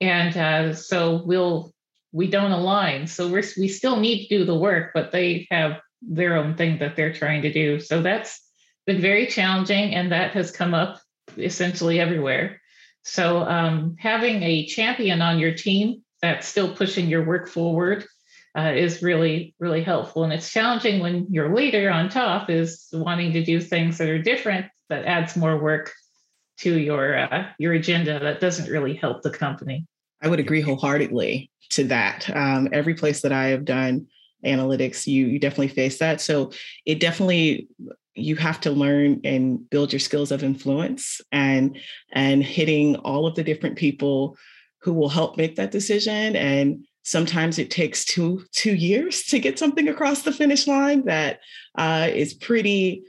[0.00, 1.72] And uh, so we'll
[2.12, 3.06] we don't align.
[3.06, 6.78] So we're, we still need to do the work, but they have their own thing
[6.78, 7.80] that they're trying to do.
[7.80, 8.40] So that's
[8.86, 11.00] been very challenging, and that has come up
[11.36, 12.60] essentially everywhere.
[13.02, 18.04] So um, having a champion on your team that's still pushing your work forward
[18.56, 20.24] uh, is really really helpful.
[20.24, 24.22] And it's challenging when your leader on top is wanting to do things that are
[24.22, 25.92] different that adds more work
[26.58, 29.86] to your uh, your agenda that doesn't really help the company.
[30.22, 32.28] I would agree wholeheartedly to that.
[32.34, 34.08] Um, every place that I have done
[34.44, 36.20] analytics, you you definitely face that.
[36.20, 36.52] So
[36.86, 37.68] it definitely
[38.14, 41.78] you have to learn and build your skills of influence and
[42.12, 44.36] and hitting all of the different people
[44.82, 46.36] who will help make that decision.
[46.36, 51.40] And sometimes it takes two two years to get something across the finish line that
[51.76, 53.04] uh, is pretty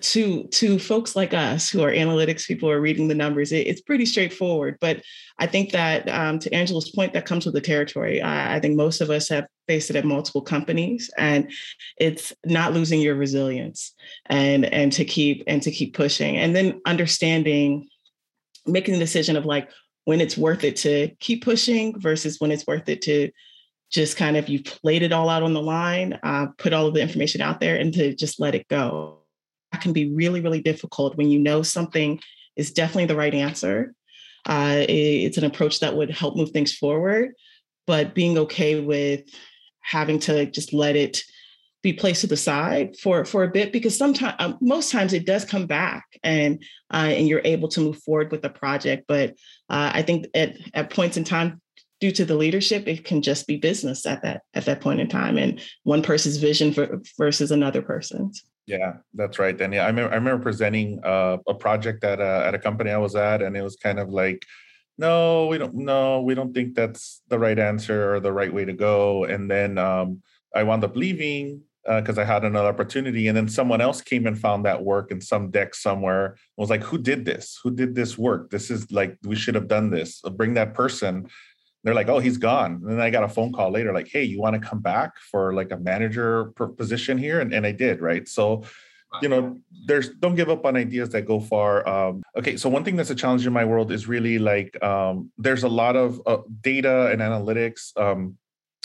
[0.00, 3.80] to to folks like us who are analytics people are reading the numbers it, it's
[3.80, 4.76] pretty straightforward.
[4.80, 5.02] But
[5.38, 8.20] i think that um, to angela's point that comes with the territory.
[8.20, 11.50] I, I, think most of us have faced it at multiple companies and
[11.98, 13.92] it's not losing your resilience
[14.26, 17.88] and and to keep and to keep pushing and then understanding
[18.66, 19.70] making the decision of like
[20.04, 23.30] when it's worth it to keep pushing versus when it's worth it to
[23.90, 26.94] just kind of you've played it all out on the line uh, put all of
[26.94, 29.20] the information out there and to just let it go
[29.72, 32.20] that can be really, really difficult when you know something
[32.56, 33.94] is definitely the right answer.
[34.46, 37.34] Uh, it's an approach that would help move things forward,
[37.86, 39.24] but being okay with
[39.86, 41.22] having to just let it
[41.82, 45.24] be placed to the side for for a bit because sometimes uh, most times it
[45.24, 49.30] does come back and uh, and you're able to move forward with the project but
[49.70, 51.60] uh, i think at, at points in time
[52.00, 55.08] due to the leadership it can just be business at that at that point in
[55.08, 59.58] time and one person's vision for, versus another person's yeah, that's right.
[59.60, 62.90] And yeah, I remember, I remember presenting uh, a project at a, at a company
[62.90, 64.44] I was at, and it was kind of like,
[64.98, 68.64] no, we don't, no, we don't think that's the right answer or the right way
[68.64, 69.24] to go.
[69.24, 70.22] And then um,
[70.54, 73.28] I wound up leaving because uh, I had another opportunity.
[73.28, 76.36] And then someone else came and found that work in some deck somewhere.
[76.36, 77.60] I was like, who did this?
[77.62, 78.50] Who did this work?
[78.50, 80.20] This is like, we should have done this.
[80.22, 81.28] Bring that person
[81.86, 82.80] they're like, oh, he's gone.
[82.82, 85.16] And then I got a phone call later, like, hey, you want to come back
[85.18, 87.38] for like a manager position here?
[87.38, 88.26] And, and I did, right?
[88.26, 88.64] So,
[89.22, 91.86] you know, there's don't give up on ideas that go far.
[91.88, 95.30] Um, okay, so one thing that's a challenge in my world is really like um,
[95.38, 97.96] there's a lot of uh, data and analytics.
[97.96, 98.36] Um,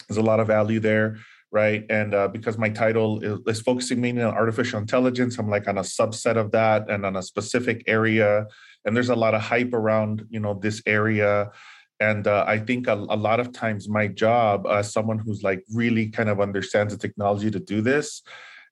[0.07, 1.17] there's a lot of value there,
[1.51, 1.85] right?
[1.89, 5.77] And uh, because my title is, is focusing mainly on artificial intelligence, I'm like on
[5.77, 8.47] a subset of that and on a specific area.
[8.85, 11.51] And there's a lot of hype around, you know, this area
[11.99, 15.63] and uh, i think a, a, lot of times my job as someone who's like
[15.71, 18.23] really kind of understands the technology to do this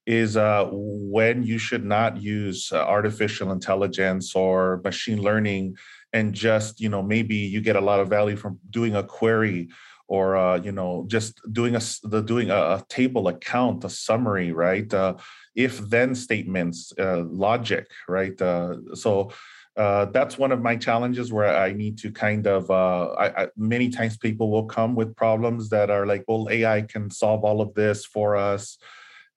[0.10, 5.78] is uh, when you should not use uh, artificial intelligence or machine learning
[6.14, 9.70] and just you know maybe you get a lot of value from doing a query
[10.08, 14.52] or uh, you know just doing a the doing a, a table account a summary
[14.52, 15.14] right uh,
[15.54, 19.32] if then statements uh, logic right uh, so
[20.12, 22.70] that's one of my challenges where I need to kind of.
[22.70, 27.10] I, I, many times people will come with problems that are like, "Well, AI can
[27.10, 28.78] solve all of this for us,"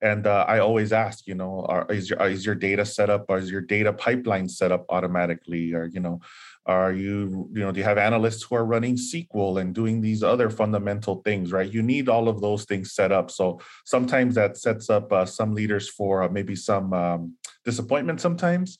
[0.02, 3.26] and uh, I always ask, you know, are, is your is your data set up?
[3.28, 5.72] Or is your data pipeline set up automatically?
[5.72, 6.20] Or you know,
[6.66, 10.24] are you you know do you have analysts who are running SQL and doing these
[10.24, 11.52] other fundamental things?
[11.52, 13.30] Right, you need all of those things set up.
[13.30, 18.20] So sometimes that sets up uh, some leaders for uh, maybe some um, disappointment.
[18.20, 18.78] Sometimes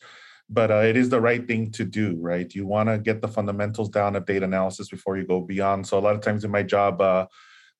[0.50, 2.54] but uh, it is the right thing to do, right?
[2.54, 5.86] You want to get the fundamentals down of data analysis before you go beyond.
[5.86, 7.26] So a lot of times in my job, uh,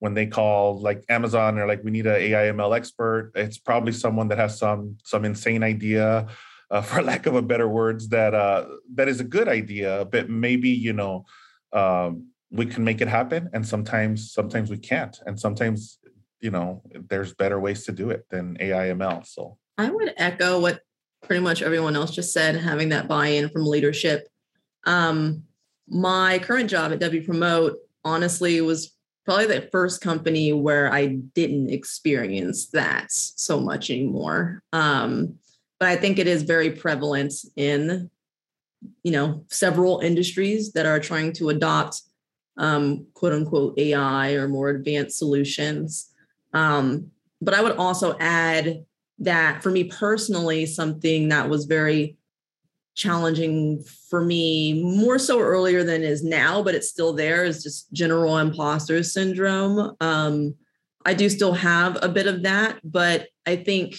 [0.03, 3.93] when they call like Amazon or like we need an AI ML expert, it's probably
[3.93, 6.27] someone that has some some insane idea,
[6.73, 10.29] uh, for lack of a better words, that uh, that is a good idea, but
[10.29, 11.25] maybe you know
[11.73, 16.01] um, we can make it happen, and sometimes sometimes we can't, and sometimes
[16.41, 19.25] you know there's better ways to do it than AI ML.
[19.25, 20.81] So I would echo what
[21.23, 24.27] pretty much everyone else just said, having that buy-in from leadership.
[24.85, 25.45] Um,
[25.87, 27.75] my current job at Wpromote
[28.05, 34.63] honestly was probably the first company where I didn't experience that so much anymore.
[34.73, 35.39] Um,
[35.79, 38.11] but I think it is very prevalent in,
[39.03, 42.03] you know, several industries that are trying to adopt
[42.57, 46.11] um, quote unquote AI or more advanced solutions.
[46.53, 47.11] Um,
[47.41, 48.85] but I would also add
[49.19, 52.17] that for me personally, something that was very
[52.95, 57.93] challenging for me more so earlier than is now, but it's still there is just
[57.93, 59.97] general imposter syndrome.
[60.01, 60.55] Um,
[61.05, 63.97] I do still have a bit of that, but I think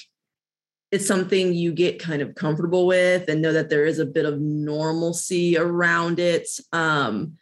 [0.91, 4.25] it's something you get kind of comfortable with and know that there is a bit
[4.25, 6.47] of normalcy around it.
[6.71, 7.37] Um,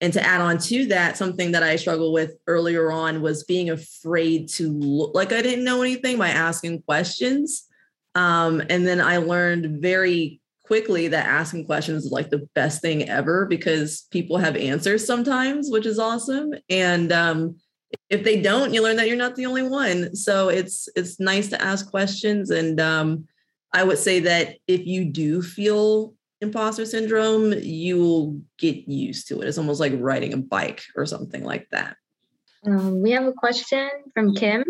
[0.00, 3.70] and to add on to that, something that I struggled with earlier on was being
[3.70, 7.68] afraid to look like I didn't know anything by asking questions.
[8.14, 10.39] Um, and then I learned very
[10.70, 15.68] quickly that asking questions is like the best thing ever because people have answers sometimes,
[15.68, 16.54] which is awesome.
[16.68, 17.56] And um,
[18.08, 20.14] if they don't, you learn that you're not the only one.
[20.14, 22.50] So it's it's nice to ask questions.
[22.50, 23.26] And um,
[23.72, 29.40] I would say that if you do feel imposter syndrome, you will get used to
[29.40, 29.48] it.
[29.48, 31.96] It's almost like riding a bike or something like that.
[32.64, 34.62] Um, we have a question from Kim,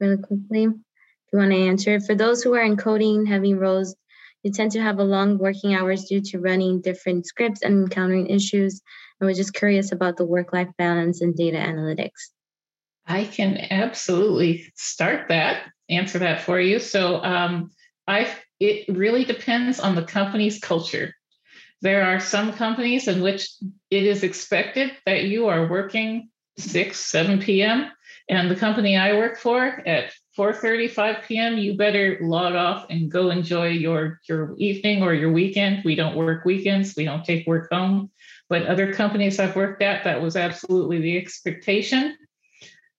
[0.00, 0.64] really quickly.
[0.64, 3.96] If you want to answer, for those who are in coding heavy roles,
[4.42, 8.28] you tend to have a long working hours due to running different scripts and encountering
[8.28, 8.80] issues.
[9.20, 12.30] I was just curious about the work-life balance and data analytics.
[13.06, 16.78] I can absolutely start that, answer that for you.
[16.78, 17.70] So um,
[18.06, 21.14] I it really depends on the company's culture.
[21.80, 23.50] There are some companies in which
[23.90, 27.90] it is expected that you are working 6, 7 p.m.
[28.28, 33.10] And the company I work for at 4:30, 5 p.m., you better log off and
[33.10, 35.82] go enjoy your your evening or your weekend.
[35.84, 36.94] We don't work weekends.
[36.96, 38.10] We don't take work home.
[38.48, 42.16] But other companies I've worked at, that was absolutely the expectation.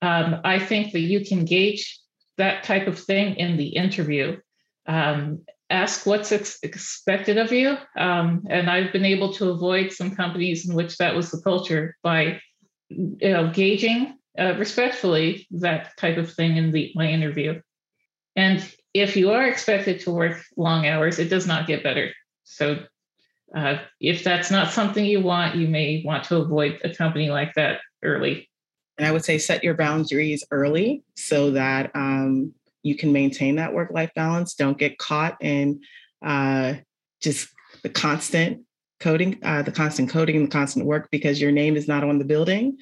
[0.02, 2.00] Um, I think that you can gauge
[2.38, 4.38] that type of thing in the interview.
[4.86, 7.78] Um, ask what's ex- expected of you.
[7.98, 11.96] Um, and I've been able to avoid some companies in which that was the culture
[12.04, 12.42] by
[12.90, 17.62] you know, gauging uh, respectfully that type of thing in the my interview.
[18.36, 18.64] And
[18.94, 22.12] if you are expected to work long hours, it does not get better.
[22.44, 22.80] So
[23.56, 27.54] uh, if that's not something you want, you may want to avoid a company like
[27.56, 28.50] that early.
[28.98, 33.74] And I would say set your boundaries early so that um, you can maintain that
[33.74, 34.54] work life balance.
[34.54, 35.82] Don't get caught in
[36.26, 36.76] uh,
[37.22, 37.50] just
[37.84, 38.62] the constant
[39.00, 42.20] coding, uh, the constant coding and the constant work because your name is not on
[42.20, 42.78] the building.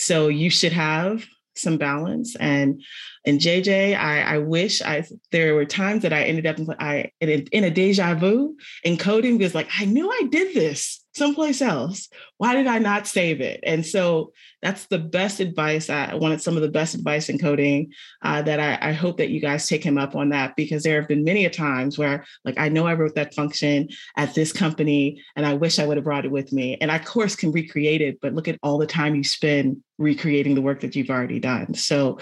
[0.00, 2.34] So you should have some balance.
[2.36, 2.82] And
[3.26, 7.12] and JJ, I, I wish I there were times that I ended up in, I
[7.20, 12.08] in a deja vu in coding because like I knew I did this someplace else.
[12.38, 13.60] Why did I not save it?
[13.62, 15.90] And so that's the best advice.
[15.90, 17.92] I wanted some of the best advice in coding
[18.22, 20.98] uh, that I, I, hope that you guys take him up on that because there
[20.98, 24.50] have been many a times where like I know I wrote that function at this
[24.50, 26.78] company and I wish I would have brought it with me.
[26.80, 29.82] And I of course can recreate it, but look at all the time you spend
[29.98, 31.74] recreating the work that you've already done.
[31.74, 32.18] So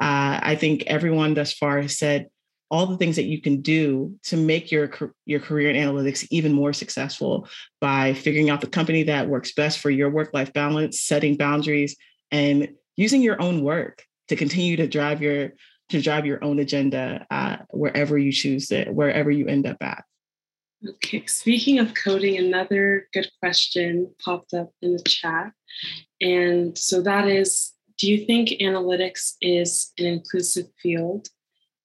[0.00, 2.26] uh, I think everyone thus far has said
[2.70, 4.90] all the things that you can do to make your
[5.26, 7.48] your career in analytics even more successful
[7.80, 11.96] by figuring out the company that works best for your work life balance, setting boundaries,
[12.30, 15.52] and using your own work to continue to drive your
[15.88, 20.04] to drive your own agenda uh, wherever you choose it, wherever you end up at.
[20.88, 25.52] Okay, speaking of coding, another good question popped up in the chat.
[26.20, 31.28] And so that is Do you think analytics is an inclusive field?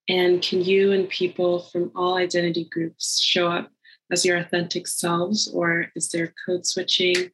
[0.08, 3.70] And can you and people from all identity groups show up
[4.12, 7.32] as your authentic selves, or is there code switching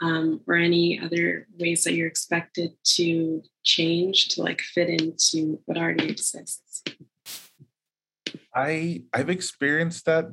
[0.00, 5.76] um, or any other ways that you're expected to change to like fit into what
[5.76, 6.82] already exists?
[8.54, 10.26] I I've experienced that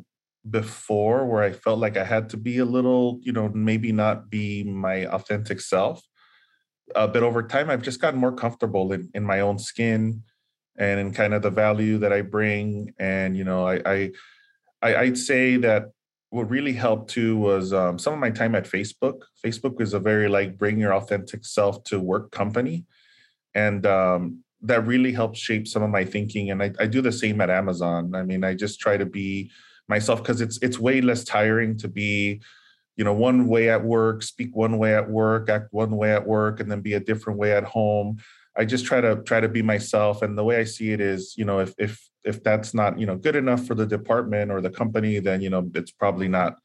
[0.50, 4.30] before where I felt like I had to be a little, you know, maybe not
[4.30, 6.02] be my authentic self.
[6.96, 10.24] Uh, but over time, I've just gotten more comfortable in, in my own skin
[10.78, 12.94] and in kind of the value that I bring.
[13.00, 14.12] And you know, I, I,
[14.82, 15.92] I would say that
[16.30, 19.22] what really helped too was um, some of my time at Facebook.
[19.46, 22.86] Facebook is a very like bring your authentic self to work company,
[23.54, 26.50] and um, that really helped shape some of my thinking.
[26.50, 28.16] And I, I do the same at Amazon.
[28.16, 29.52] I mean, I just try to be
[29.88, 32.42] myself because it's it's way less tiring to be
[32.96, 36.26] you know one way at work speak one way at work act one way at
[36.26, 38.18] work and then be a different way at home
[38.56, 40.22] I just try to try to be myself.
[40.22, 43.06] And the way I see it is, you know, if if if that's not you
[43.06, 46.56] know good enough for the department or the company, then you know it's probably not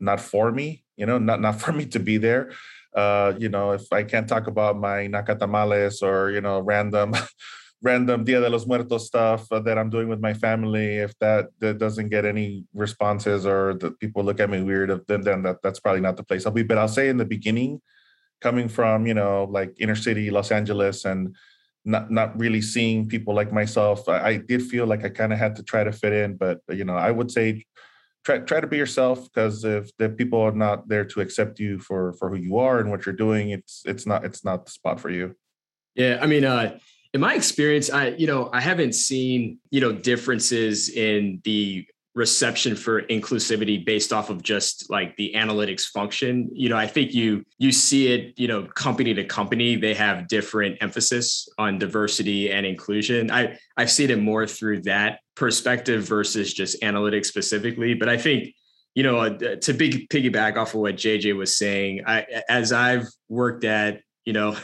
[0.00, 0.84] not for me.
[0.96, 2.52] You know, not not for me to be there.
[2.94, 7.14] Uh, you know, if I can't talk about my nacatamales or you know random
[7.82, 11.78] random Dia de los Muertos stuff that I'm doing with my family, if that, that
[11.78, 15.80] doesn't get any responses or the people look at me weird, then then that that's
[15.80, 16.62] probably not the place I'll be.
[16.62, 17.80] But I'll say in the beginning,
[18.40, 21.34] coming from you know like inner city Los Angeles and
[21.84, 25.38] not not really seeing people like myself, I, I did feel like I kind of
[25.38, 26.36] had to try to fit in.
[26.36, 27.64] But you know, I would say
[28.24, 31.78] try try to be yourself because if the people are not there to accept you
[31.78, 34.72] for for who you are and what you're doing, it's it's not it's not the
[34.72, 35.34] spot for you.
[35.94, 36.78] Yeah, I mean, uh,
[37.14, 41.86] in my experience, I you know I haven't seen you know differences in the
[42.18, 46.50] reception for inclusivity based off of just like the analytics function.
[46.52, 50.26] You know i think you you see it you know company to company they have
[50.26, 53.30] different emphasis on diversity and inclusion.
[53.30, 58.52] I i've seen it more through that perspective versus just analytics specifically but i think
[58.96, 63.06] you know uh, to big piggyback off of what jj was saying i as i've
[63.28, 64.56] worked at you know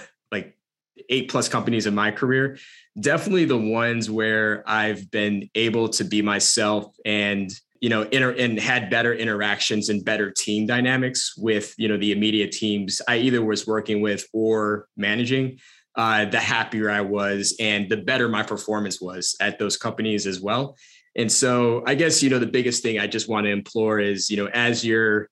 [1.09, 2.57] eight plus companies in my career
[3.01, 8.59] definitely the ones where I've been able to be myself and you know inter- and
[8.59, 13.45] had better interactions and better team dynamics with you know the immediate teams I either
[13.45, 15.59] was working with or managing
[15.97, 20.41] uh, the happier I was and the better my performance was at those companies as
[20.41, 20.77] well.
[21.17, 24.31] And so I guess you know the biggest thing I just want to implore is
[24.31, 25.29] you know as you're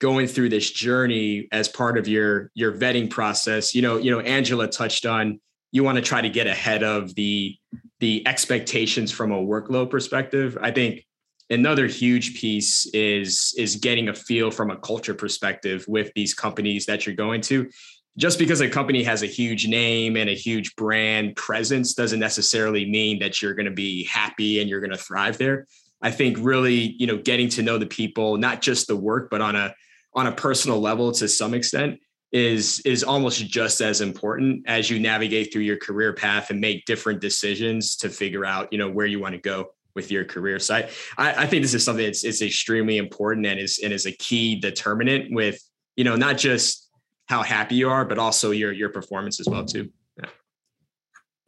[0.00, 4.20] going through this journey as part of your your vetting process you know you know
[4.20, 5.40] Angela touched on
[5.72, 7.54] you want to try to get ahead of the
[8.00, 10.56] the expectations from a workload perspective.
[10.60, 11.04] I think
[11.50, 16.86] another huge piece is is getting a feel from a culture perspective with these companies
[16.86, 17.70] that you're going to.
[18.18, 22.88] Just because a company has a huge name and a huge brand presence doesn't necessarily
[22.88, 25.66] mean that you're going to be happy and you're going to thrive there.
[26.00, 29.42] I think really, you know, getting to know the people, not just the work, but
[29.42, 29.74] on a
[30.16, 32.00] on a personal level to some extent
[32.32, 36.84] is is almost just as important as you navigate through your career path and make
[36.84, 40.58] different decisions to figure out you know where you want to go with your career.
[40.58, 40.88] So I,
[41.18, 44.56] I think this is something that's it's extremely important and is and is a key
[44.56, 45.60] determinant with
[45.96, 46.88] you know not just
[47.28, 49.90] how happy you are but also your your performance as well too.
[50.18, 50.30] Yeah,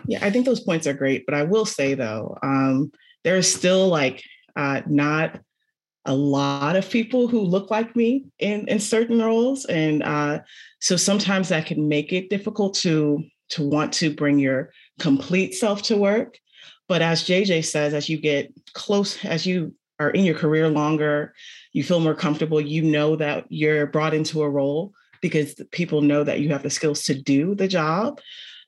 [0.06, 2.90] yeah i think those points are great but i will say though um
[3.24, 4.22] there's still like
[4.56, 5.40] uh not
[6.08, 9.66] a lot of people who look like me in, in certain roles.
[9.66, 10.40] And uh,
[10.80, 15.82] so sometimes that can make it difficult to, to want to bring your complete self
[15.82, 16.38] to work.
[16.88, 21.34] But as JJ says, as you get close, as you are in your career longer,
[21.72, 26.24] you feel more comfortable, you know that you're brought into a role because people know
[26.24, 28.18] that you have the skills to do the job.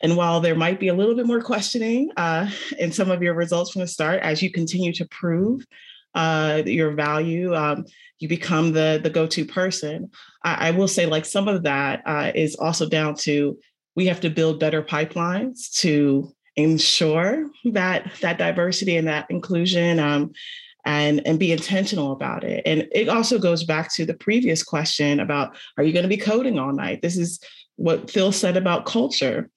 [0.03, 3.35] And while there might be a little bit more questioning uh, in some of your
[3.35, 5.65] results from the start, as you continue to prove
[6.15, 7.85] uh, your value, um,
[8.19, 10.11] you become the the go to person.
[10.45, 13.59] I, I, will say, like some of that uh, is also down to
[13.97, 19.99] we have to build better pipelines to ensure that that diversity and that inclusion.
[19.99, 20.33] Um,
[20.87, 22.63] and and be intentional about it.
[22.65, 26.17] And it also goes back to the previous question about are you going to be
[26.17, 27.03] coding all night?
[27.03, 27.39] This is
[27.77, 29.51] what Phil said about culture.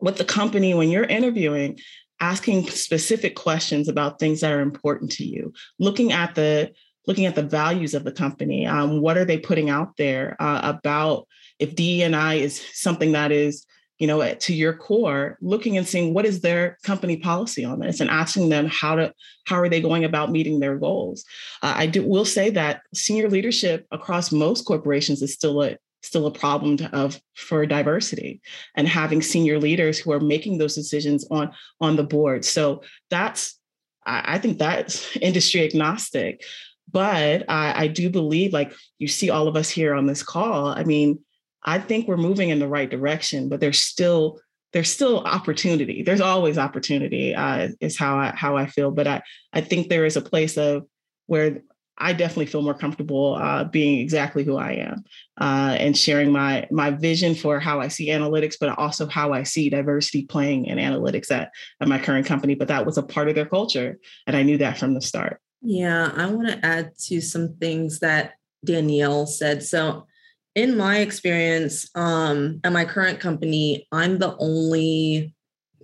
[0.00, 1.78] With the company, when you're interviewing,
[2.20, 6.70] asking specific questions about things that are important to you looking at the
[7.06, 10.60] looking at the values of the company um, what are they putting out there uh,
[10.62, 11.26] about
[11.58, 13.66] if dei is something that is
[13.98, 18.00] you know to your core looking and seeing what is their company policy on this
[18.00, 19.12] and asking them how to
[19.46, 21.24] how are they going about meeting their goals.
[21.62, 25.76] Uh, i do, will say that senior leadership across most corporations is still a
[26.06, 28.40] still a problem to, of for diversity
[28.74, 32.44] and having senior leaders who are making those decisions on on the board.
[32.44, 33.58] So that's
[34.06, 36.44] i, I think that's industry agnostic.
[36.90, 40.68] But I, I do believe like you see all of us here on this call
[40.68, 41.18] i mean
[41.64, 44.38] i think we're moving in the right direction but there's still
[44.74, 46.02] there's still opportunity.
[46.02, 48.90] There's always opportunity uh, is how i how i feel.
[48.90, 50.84] But i i think there is a place of
[51.26, 51.62] where
[51.98, 55.04] I definitely feel more comfortable uh, being exactly who I am
[55.40, 59.44] uh, and sharing my my vision for how I see analytics, but also how I
[59.44, 62.54] see diversity playing in analytics at, at my current company.
[62.54, 65.40] But that was a part of their culture, and I knew that from the start.
[65.62, 68.32] Yeah, I want to add to some things that
[68.64, 69.62] Danielle said.
[69.62, 70.06] So,
[70.54, 75.34] in my experience, um, at my current company, I'm the only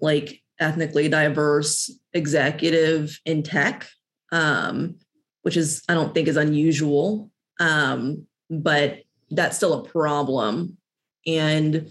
[0.01, 3.89] like ethnically diverse executive in tech.
[4.33, 4.97] Um,
[5.43, 10.77] which is I don't think is unusual, um, but that's still a problem.
[11.27, 11.91] And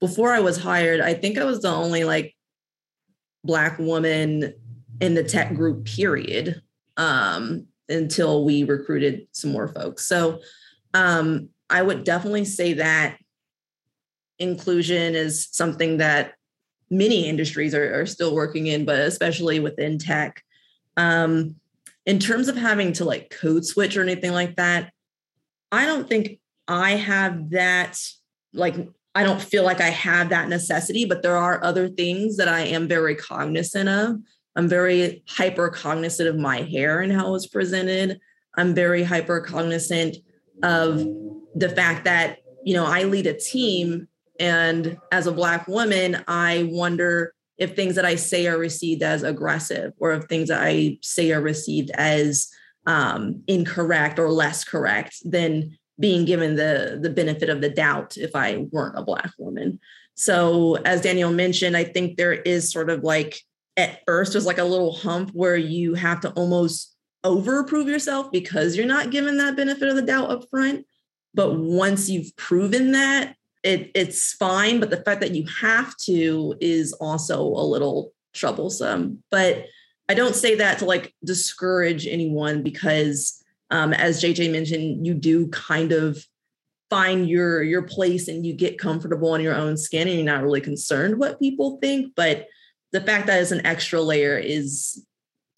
[0.00, 2.34] before I was hired, I think I was the only like
[3.44, 4.52] black woman
[5.00, 6.62] in the tech group period
[6.96, 10.06] um, until we recruited some more folks.
[10.06, 10.40] So
[10.94, 13.18] um, I would definitely say that
[14.38, 16.34] inclusion is something that
[16.90, 20.42] many industries are, are still working in, but especially within tech.
[20.96, 21.56] Um,
[22.06, 24.92] in terms of having to like code switch or anything like that,
[25.70, 26.38] I don't think
[26.68, 27.98] I have that
[28.52, 28.76] like
[29.14, 32.60] I don't feel like I have that necessity, but there are other things that I
[32.60, 34.16] am very cognizant of.
[34.56, 38.20] I'm very hyper cognizant of my hair and how it's presented.
[38.56, 40.16] I'm very hyper cognizant
[40.62, 40.98] of
[41.54, 44.06] the fact that, you know, I lead a team
[44.38, 49.22] and as a Black woman, I wonder if things that I say are received as
[49.22, 52.48] aggressive or if things that I say are received as
[52.86, 58.36] um, incorrect or less correct than being given the, the benefit of the doubt if
[58.36, 59.80] I weren't a Black woman.
[60.14, 63.40] So, as Daniel mentioned, I think there is sort of like
[63.76, 66.94] at first, there's like a little hump where you have to almost
[67.24, 70.86] over prove yourself because you're not given that benefit of the doubt up front.
[71.34, 74.80] But once you've proven that, it, it's fine.
[74.80, 79.22] But the fact that you have to is also a little troublesome.
[79.30, 79.66] But
[80.08, 85.48] I don't say that to like discourage anyone because, um, as JJ mentioned, you do
[85.48, 86.24] kind of
[86.88, 90.44] find your your place and you get comfortable in your own skin and you're not
[90.44, 92.12] really concerned what people think.
[92.14, 92.46] But
[92.92, 95.04] the fact that it's an extra layer is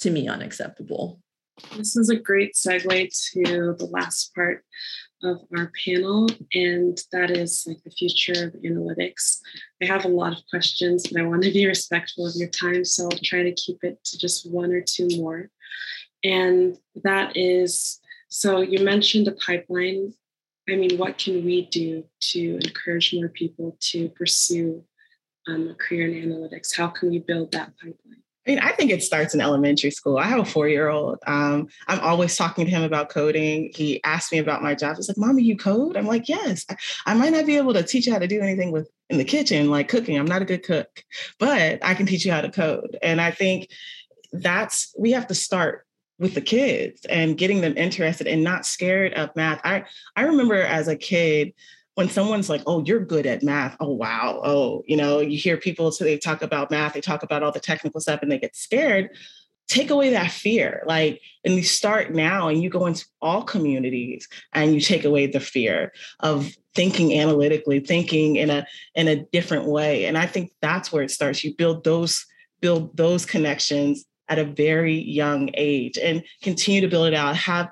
[0.00, 1.20] to me unacceptable.
[1.76, 4.64] This is a great segue to the last part
[5.22, 9.38] of our panel, and that is like the future of analytics.
[9.82, 12.84] I have a lot of questions, but I want to be respectful of your time,
[12.84, 15.50] so I'll try to keep it to just one or two more.
[16.24, 20.12] And that is so you mentioned a pipeline.
[20.68, 24.84] I mean, what can we do to encourage more people to pursue
[25.46, 26.76] um, a career in analytics?
[26.76, 28.22] How can we build that pipeline?
[28.48, 30.16] I mean, I think it starts in elementary school.
[30.16, 31.18] I have a four year old.
[31.26, 33.70] Um, I'm always talking to him about coding.
[33.74, 34.96] He asked me about my job.
[34.96, 35.98] He's like, Mommy, you code?
[35.98, 36.64] I'm like, Yes.
[36.70, 39.18] I, I might not be able to teach you how to do anything with in
[39.18, 40.18] the kitchen, like cooking.
[40.18, 41.04] I'm not a good cook,
[41.38, 42.98] but I can teach you how to code.
[43.02, 43.68] And I think
[44.32, 45.86] that's, we have to start
[46.18, 49.60] with the kids and getting them interested and not scared of math.
[49.62, 49.84] I,
[50.16, 51.52] I remember as a kid,
[51.98, 53.76] when someone's like, oh, you're good at math.
[53.80, 54.40] Oh, wow.
[54.44, 57.50] Oh, you know, you hear people, so they talk about math, they talk about all
[57.50, 59.10] the technical stuff and they get scared.
[59.66, 60.84] Take away that fear.
[60.86, 65.26] Like, and you start now and you go into all communities and you take away
[65.26, 70.04] the fear of thinking analytically, thinking in a in a different way.
[70.04, 71.42] And I think that's where it starts.
[71.42, 72.24] You build those,
[72.60, 77.34] build those connections at a very young age and continue to build it out.
[77.34, 77.70] Have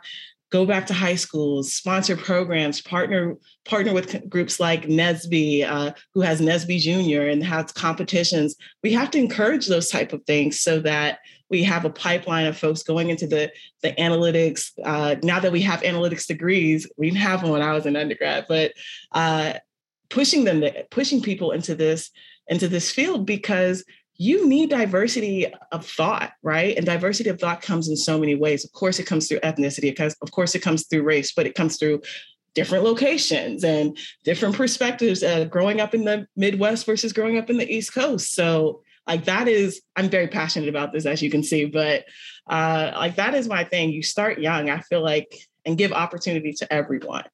[0.50, 6.20] go back to high schools, sponsor programs, partner partner with groups like NSBE, uh, who
[6.20, 8.56] has NSBE Junior and has competitions.
[8.82, 11.18] We have to encourage those type of things so that
[11.48, 13.50] we have a pipeline of folks going into the
[13.82, 14.70] the analytics.
[14.84, 17.96] Uh, now that we have analytics degrees, we didn't have them when I was an
[17.96, 18.72] undergrad, but
[19.12, 19.54] uh,
[20.10, 22.10] pushing them, pushing people into this
[22.48, 23.84] into this field because
[24.18, 26.76] you need diversity of thought, right?
[26.76, 28.64] And diversity of thought comes in so many ways.
[28.64, 31.54] Of course, it comes through ethnicity, because of course it comes through race, but it
[31.54, 32.02] comes through
[32.54, 37.58] different locations and different perspectives uh, growing up in the midwest versus growing up in
[37.58, 41.42] the east coast so like that is i'm very passionate about this as you can
[41.42, 42.06] see but
[42.48, 45.36] uh like that is my thing you start young i feel like
[45.66, 47.24] and give opportunity to everyone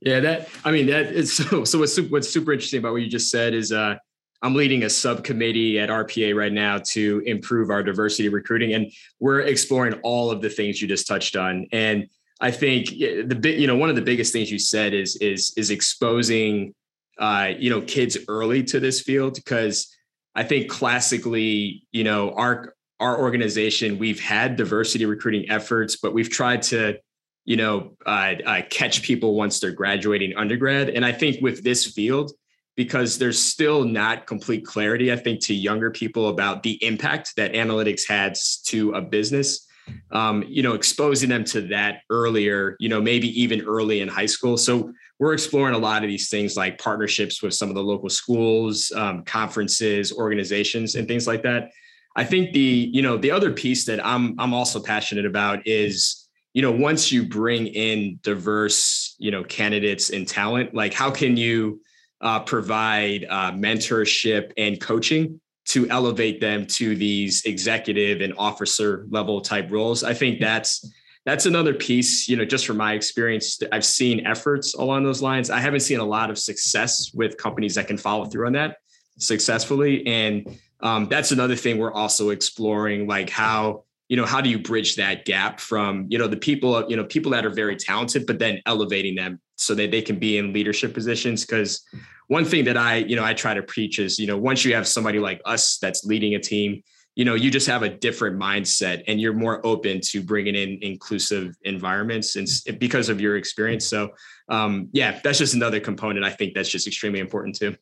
[0.00, 3.02] yeah that i mean that is so so what's super, what's super interesting about what
[3.02, 3.96] you just said is uh
[4.42, 9.40] I'm leading a subcommittee at RPA right now to improve our diversity recruiting, and we're
[9.40, 11.68] exploring all of the things you just touched on.
[11.72, 12.08] And
[12.40, 15.54] I think the big, you know, one of the biggest things you said is is
[15.56, 16.74] is exposing,
[17.18, 19.96] uh, you know, kids early to this field because
[20.34, 26.30] I think classically, you know, our our organization we've had diversity recruiting efforts, but we've
[26.30, 26.98] tried to
[27.44, 30.88] you know, uh, uh, catch people once they're graduating undergrad.
[30.90, 32.30] And I think with this field,
[32.76, 37.52] because there's still not complete clarity, I think, to younger people about the impact that
[37.52, 39.66] analytics has to a business.
[40.12, 44.26] Um, you know, exposing them to that earlier, you know, maybe even early in high
[44.26, 44.56] school.
[44.56, 48.08] So we're exploring a lot of these things like partnerships with some of the local
[48.08, 51.70] schools, um, conferences, organizations, and things like that.
[52.14, 56.28] I think the, you know, the other piece that I'm I'm also passionate about is,
[56.54, 61.36] you know, once you bring in diverse, you know, candidates and talent, like how can
[61.36, 61.80] you
[62.22, 69.40] uh, provide uh, mentorship and coaching to elevate them to these executive and officer level
[69.40, 70.02] type roles.
[70.02, 70.92] I think that's
[71.24, 75.50] that's another piece, you know, just from my experience, I've seen efforts along those lines.
[75.50, 78.78] I haven't seen a lot of success with companies that can follow through on that
[79.18, 80.04] successfully.
[80.04, 84.58] And um, that's another thing we're also exploring, like how, you know, how do you
[84.58, 88.26] bridge that gap from, you know, the people, you know, people that are very talented,
[88.26, 91.44] but then elevating them so that they can be in leadership positions.
[91.44, 91.84] Cause
[92.28, 94.74] one thing that I, you know, I try to preach is, you know, once you
[94.74, 96.82] have somebody like us that's leading a team,
[97.14, 100.78] you know you just have a different mindset and you're more open to bringing in
[100.82, 102.48] inclusive environments and
[102.78, 104.10] because of your experience so
[104.48, 107.76] um, yeah that's just another component i think that's just extremely important too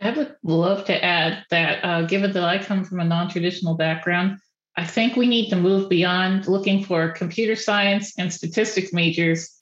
[0.00, 4.38] i would love to add that uh, given that i come from a non-traditional background
[4.76, 9.57] i think we need to move beyond looking for computer science and statistics majors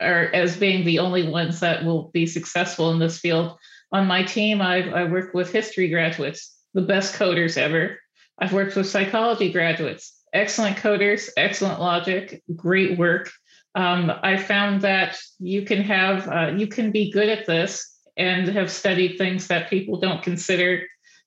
[0.00, 3.56] or as being the only ones that will be successful in this field
[3.92, 7.98] on my team I've, i work with history graduates the best coders ever
[8.38, 13.30] I've worked with psychology graduates, excellent coders, excellent logic, great work.
[13.74, 18.48] Um, I found that you can have, uh, you can be good at this and
[18.48, 20.84] have studied things that people don't consider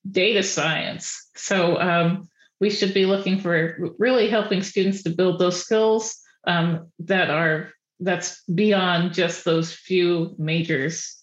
[0.09, 1.29] data science.
[1.35, 6.17] So um, we should be looking for really helping students to build those skills
[6.47, 7.71] um, that are
[8.01, 11.21] that's beyond just those few majors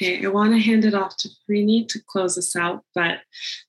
[0.00, 3.20] Okay, I want to hand it off to Freeney to close us out, but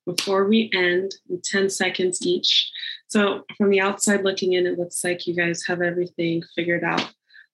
[0.05, 2.69] before we end, in 10 seconds each.
[3.07, 7.09] So, from the outside looking in, it looks like you guys have everything figured out,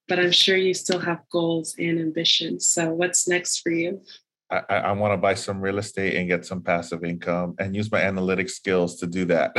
[0.08, 2.68] but I'm sure you still have goals and ambitions.
[2.68, 4.02] So, what's next for you?
[4.50, 7.92] I, I want to buy some real estate and get some passive income and use
[7.92, 9.56] my analytic skills to do that.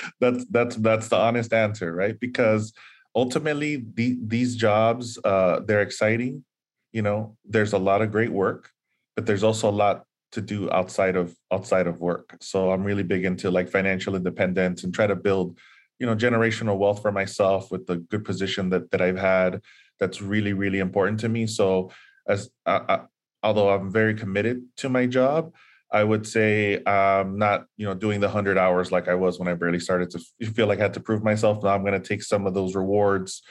[0.20, 2.18] that's that's that's the honest answer, right?
[2.18, 2.72] Because
[3.14, 6.44] ultimately, the, these jobs uh, they're exciting,
[6.92, 8.70] you know there's a lot of great work
[9.16, 12.36] but there's also a lot to do outside of outside of work.
[12.40, 15.58] So i'm really big into like financial independence and try to build
[15.98, 19.60] you know generational wealth for myself with the good position that that i've had.
[19.98, 21.46] That's really really important to me.
[21.46, 21.90] So
[22.28, 23.04] as uh, uh,
[23.42, 25.52] although i'm very committed to my job
[25.92, 29.48] i would say i'm not you know doing the 100 hours like i was when
[29.48, 30.18] i barely started to
[30.52, 32.74] feel like i had to prove myself now i'm going to take some of those
[32.74, 33.42] rewards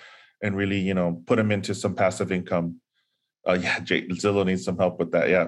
[0.42, 2.80] and really you know put them into some passive income
[3.46, 5.30] Oh yeah, Jake Zillow needs some help with that.
[5.30, 5.48] Yeah,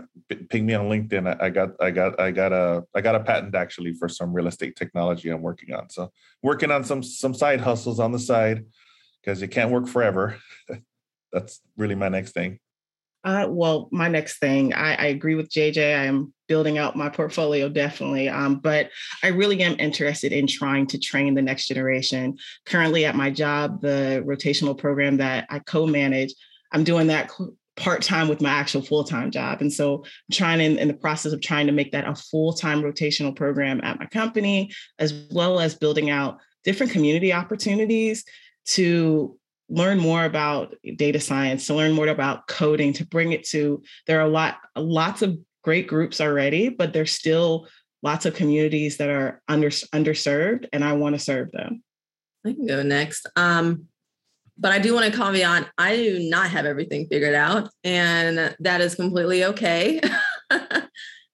[0.49, 1.27] ping me on LinkedIn.
[1.27, 4.33] I, I got, I got, I got a, I got a patent actually for some
[4.33, 5.89] real estate technology I'm working on.
[5.89, 6.11] So
[6.41, 8.65] working on some some side hustles on the side
[9.21, 10.37] because you can't work forever.
[11.33, 12.59] That's really my next thing.
[13.23, 15.95] Uh, well, my next thing, I, I, agree with JJ.
[15.95, 18.89] I am building out my portfolio definitely, um, but
[19.23, 22.37] I really am interested in trying to train the next generation.
[22.65, 26.33] Currently, at my job, the rotational program that I co-manage,
[26.71, 27.29] I'm doing that
[27.77, 29.61] part time with my actual full time job.
[29.61, 32.53] And so I'm trying in, in the process of trying to make that a full
[32.53, 38.23] time rotational program at my company, as well as building out different community opportunities
[38.65, 39.37] to
[39.71, 44.19] learn more about data science, to learn more about coding, to bring it to there
[44.19, 47.67] are a lot lots of great groups already, but there's still
[48.03, 51.83] lots of communities that are under underserved and I want to serve them.
[52.45, 53.27] I can go next.
[53.35, 53.85] Um,
[54.57, 58.81] but I do want to caveat I do not have everything figured out, and that
[58.81, 60.01] is completely okay.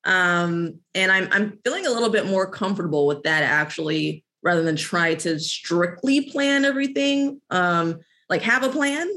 [0.06, 4.76] um, and I'm I'm feeling a little bit more comfortable with that actually, rather than
[4.76, 7.42] try to strictly plan everything.
[7.50, 8.00] Um,
[8.30, 9.10] like have a plan,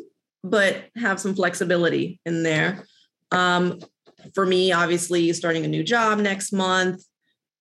[0.43, 2.85] but have some flexibility in there.
[3.31, 3.81] Um,
[4.35, 7.03] for me, obviously, starting a new job next month.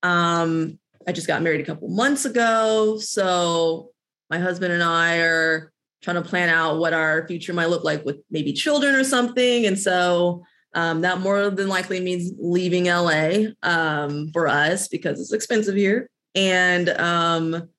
[0.04, 3.92] Um, I just got married a couple months ago, so
[4.30, 5.72] my husband and I are
[6.02, 9.66] trying to plan out what our future might look like with maybe children or something.
[9.66, 10.44] And so
[10.74, 16.10] um, that more than likely means leaving LA um, for us because it's expensive here.
[16.36, 17.70] And um,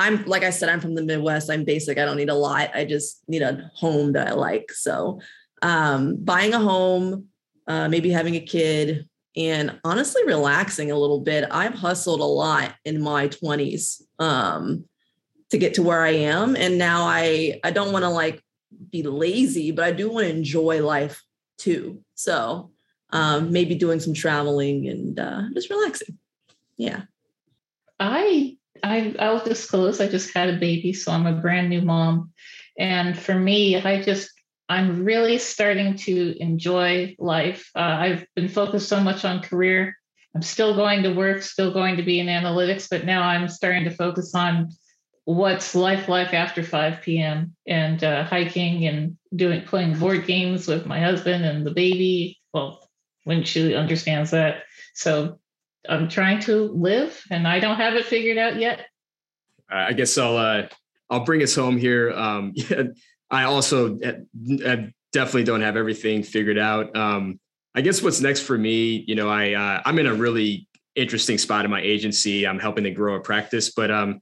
[0.00, 1.50] I'm, like I said, I'm from the Midwest.
[1.50, 1.98] I'm basic.
[1.98, 2.74] I don't need a lot.
[2.74, 4.72] I just need a home that I like.
[4.72, 5.20] So
[5.62, 7.26] um, buying a home,
[7.66, 11.46] uh, maybe having a kid, and honestly relaxing a little bit.
[11.50, 14.02] I've hustled a lot in my 20s.
[14.18, 14.84] Um,
[15.50, 16.56] to get to where I am.
[16.56, 18.42] And now I I don't want to like
[18.90, 21.22] be lazy, but I do want to enjoy life
[21.58, 22.02] too.
[22.14, 22.70] So
[23.10, 26.18] um, maybe doing some traveling and uh, just relaxing.
[26.76, 27.02] Yeah.
[27.98, 32.32] I I I'll disclose I just had a baby, so I'm a brand new mom.
[32.78, 34.30] And for me, I just
[34.68, 37.70] I'm really starting to enjoy life.
[37.74, 39.96] Uh, I've been focused so much on career.
[40.34, 43.84] I'm still going to work, still going to be in analytics, but now I'm starting
[43.84, 44.70] to focus on
[45.24, 47.56] what's life like after 5 p.m.
[47.66, 52.38] and uh, hiking and doing playing board games with my husband and the baby.
[52.54, 52.88] Well,
[53.24, 54.62] when she understands that.
[54.94, 55.39] So
[55.88, 58.86] I'm trying to live and I don't have it figured out yet.
[59.70, 60.68] I guess I'll uh,
[61.08, 62.12] I'll bring us home here.
[62.12, 62.54] Um,
[63.30, 63.98] I also
[65.12, 66.96] definitely don't have everything figured out.
[66.96, 67.38] Um,
[67.74, 71.38] I guess what's next for me, you know, I uh, I'm in a really interesting
[71.38, 72.46] spot in my agency.
[72.46, 74.20] I'm helping to grow a practice, but um,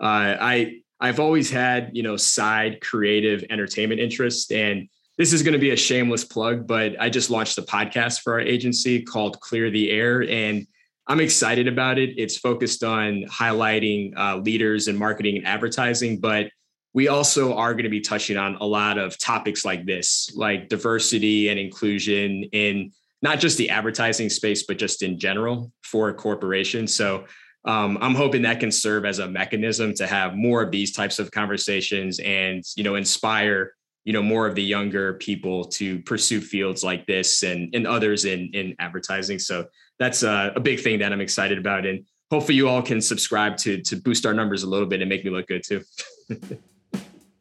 [0.00, 4.88] uh, I I've always had you know side creative entertainment interest, and
[5.18, 8.34] this is going to be a shameless plug, but I just launched a podcast for
[8.34, 10.66] our agency called Clear the Air, and
[11.06, 12.14] I'm excited about it.
[12.16, 16.48] It's focused on highlighting uh, leaders in marketing and advertising, but
[16.94, 20.68] we also are going to be touching on a lot of topics like this, like
[20.68, 26.94] diversity and inclusion in not just the advertising space, but just in general for corporations.
[26.94, 27.24] So
[27.64, 31.18] um, I'm hoping that can serve as a mechanism to have more of these types
[31.18, 33.72] of conversations and you know inspire
[34.04, 38.26] you know more of the younger people to pursue fields like this and and others
[38.26, 39.38] in in advertising.
[39.38, 39.64] So
[39.98, 43.56] that's a, a big thing that I'm excited about, and hopefully you all can subscribe
[43.58, 45.82] to to boost our numbers a little bit and make me look good too.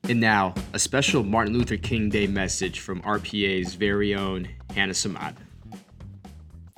[0.10, 5.36] And now, a special Martin Luther King Day message from RPA's very own Hannah Samad.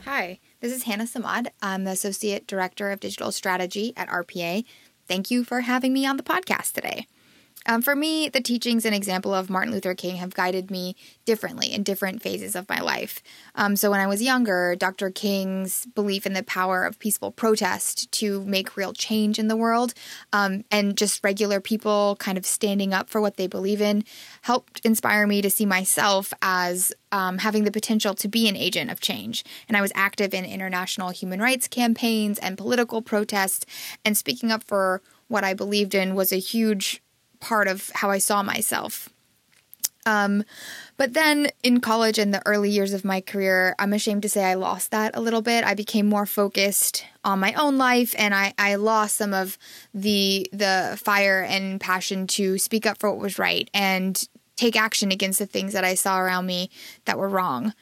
[0.03, 1.47] Hi, this is Hannah Samad.
[1.59, 4.63] I'm the Associate Director of Digital Strategy at RPA.
[5.07, 7.07] Thank you for having me on the podcast today.
[7.65, 10.95] Um, for me, the teachings and example of Martin Luther King have guided me
[11.25, 13.23] differently in different phases of my life.
[13.55, 15.09] Um, so, when I was younger, Dr.
[15.09, 19.93] King's belief in the power of peaceful protest to make real change in the world
[20.31, 24.03] um, and just regular people kind of standing up for what they believe in
[24.41, 28.91] helped inspire me to see myself as um, having the potential to be an agent
[28.91, 29.43] of change.
[29.67, 33.65] And I was active in international human rights campaigns and political protests,
[34.03, 37.01] and speaking up for what I believed in was a huge
[37.45, 39.07] part of how I saw myself.
[40.07, 40.43] Um,
[40.97, 44.43] but then in college and the early years of my career, I'm ashamed to say
[44.43, 45.63] I lost that a little bit.
[45.63, 49.59] I became more focused on my own life and I, I lost some of
[49.93, 55.11] the the fire and passion to speak up for what was right and take action
[55.11, 56.71] against the things that I saw around me
[57.05, 57.73] that were wrong.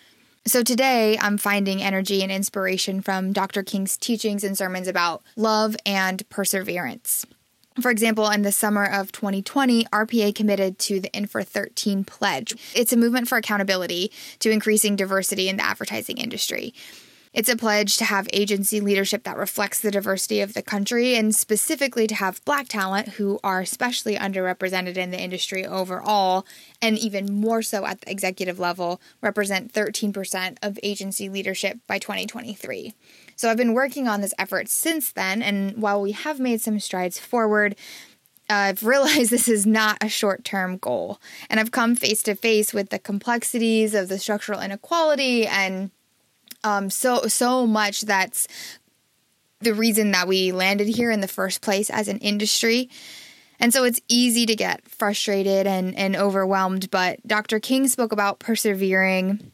[0.45, 3.63] So today I'm finding energy and inspiration from Dr.
[3.63, 7.25] King's teachings and sermons about love and perseverance.
[7.81, 12.55] For example, in the summer of 2020, RPA committed to the In for 13 pledge.
[12.75, 16.73] It's a movement for accountability to increasing diversity in the advertising industry.
[17.33, 21.33] It's a pledge to have agency leadership that reflects the diversity of the country and
[21.33, 26.45] specifically to have black talent who are especially underrepresented in the industry overall
[26.79, 32.93] and even more so at the executive level represent 13% of agency leadership by 2023.
[33.35, 36.79] So I've been working on this effort since then, and while we have made some
[36.79, 37.75] strides forward,
[38.49, 41.19] I've realized this is not a short term goal.
[41.49, 45.91] And I've come face to face with the complexities of the structural inequality and
[46.63, 48.47] um, so so much that's
[49.59, 52.89] the reason that we landed here in the first place as an industry.
[53.59, 56.91] And so it's easy to get frustrated and, and overwhelmed.
[56.91, 57.59] But Dr.
[57.59, 59.51] King spoke about persevering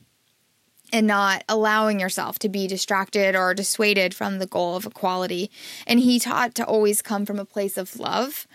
[0.92, 5.50] and not allowing yourself to be distracted or dissuaded from the goal of equality.
[5.88, 8.48] And he taught to always come from a place of love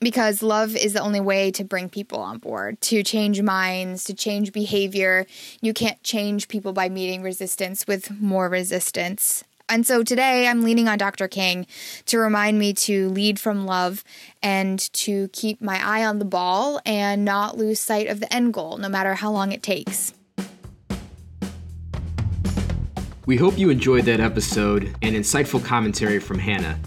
[0.00, 4.14] because love is the only way to bring people on board, to change minds, to
[4.14, 5.26] change behavior.
[5.60, 9.44] You can't change people by meeting resistance with more resistance.
[9.68, 11.28] And so today I'm leaning on Dr.
[11.28, 11.64] King
[12.06, 14.02] to remind me to lead from love
[14.42, 18.52] and to keep my eye on the ball and not lose sight of the end
[18.52, 20.12] goal, no matter how long it takes.
[23.26, 26.78] We hope you enjoyed that episode and insightful commentary from Hannah.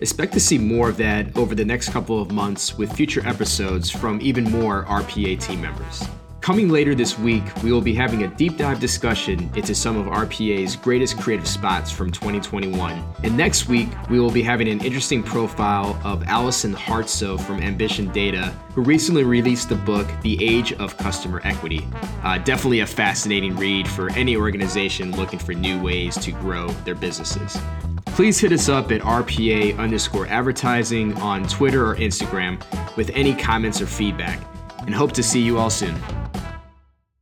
[0.00, 3.90] Expect to see more of that over the next couple of months with future episodes
[3.90, 6.04] from even more RPA team members.
[6.40, 10.06] Coming later this week, we will be having a deep dive discussion into some of
[10.06, 13.04] RPA's greatest creative spots from 2021.
[13.22, 18.10] And next week, we will be having an interesting profile of Allison Hartsoe from Ambition
[18.12, 21.86] Data, who recently released the book The Age of Customer Equity.
[22.22, 26.94] Uh, definitely a fascinating read for any organization looking for new ways to grow their
[26.94, 27.60] businesses.
[28.06, 32.58] Please hit us up at RPA underscore advertising on Twitter or Instagram
[32.96, 34.40] with any comments or feedback,
[34.86, 35.94] and hope to see you all soon.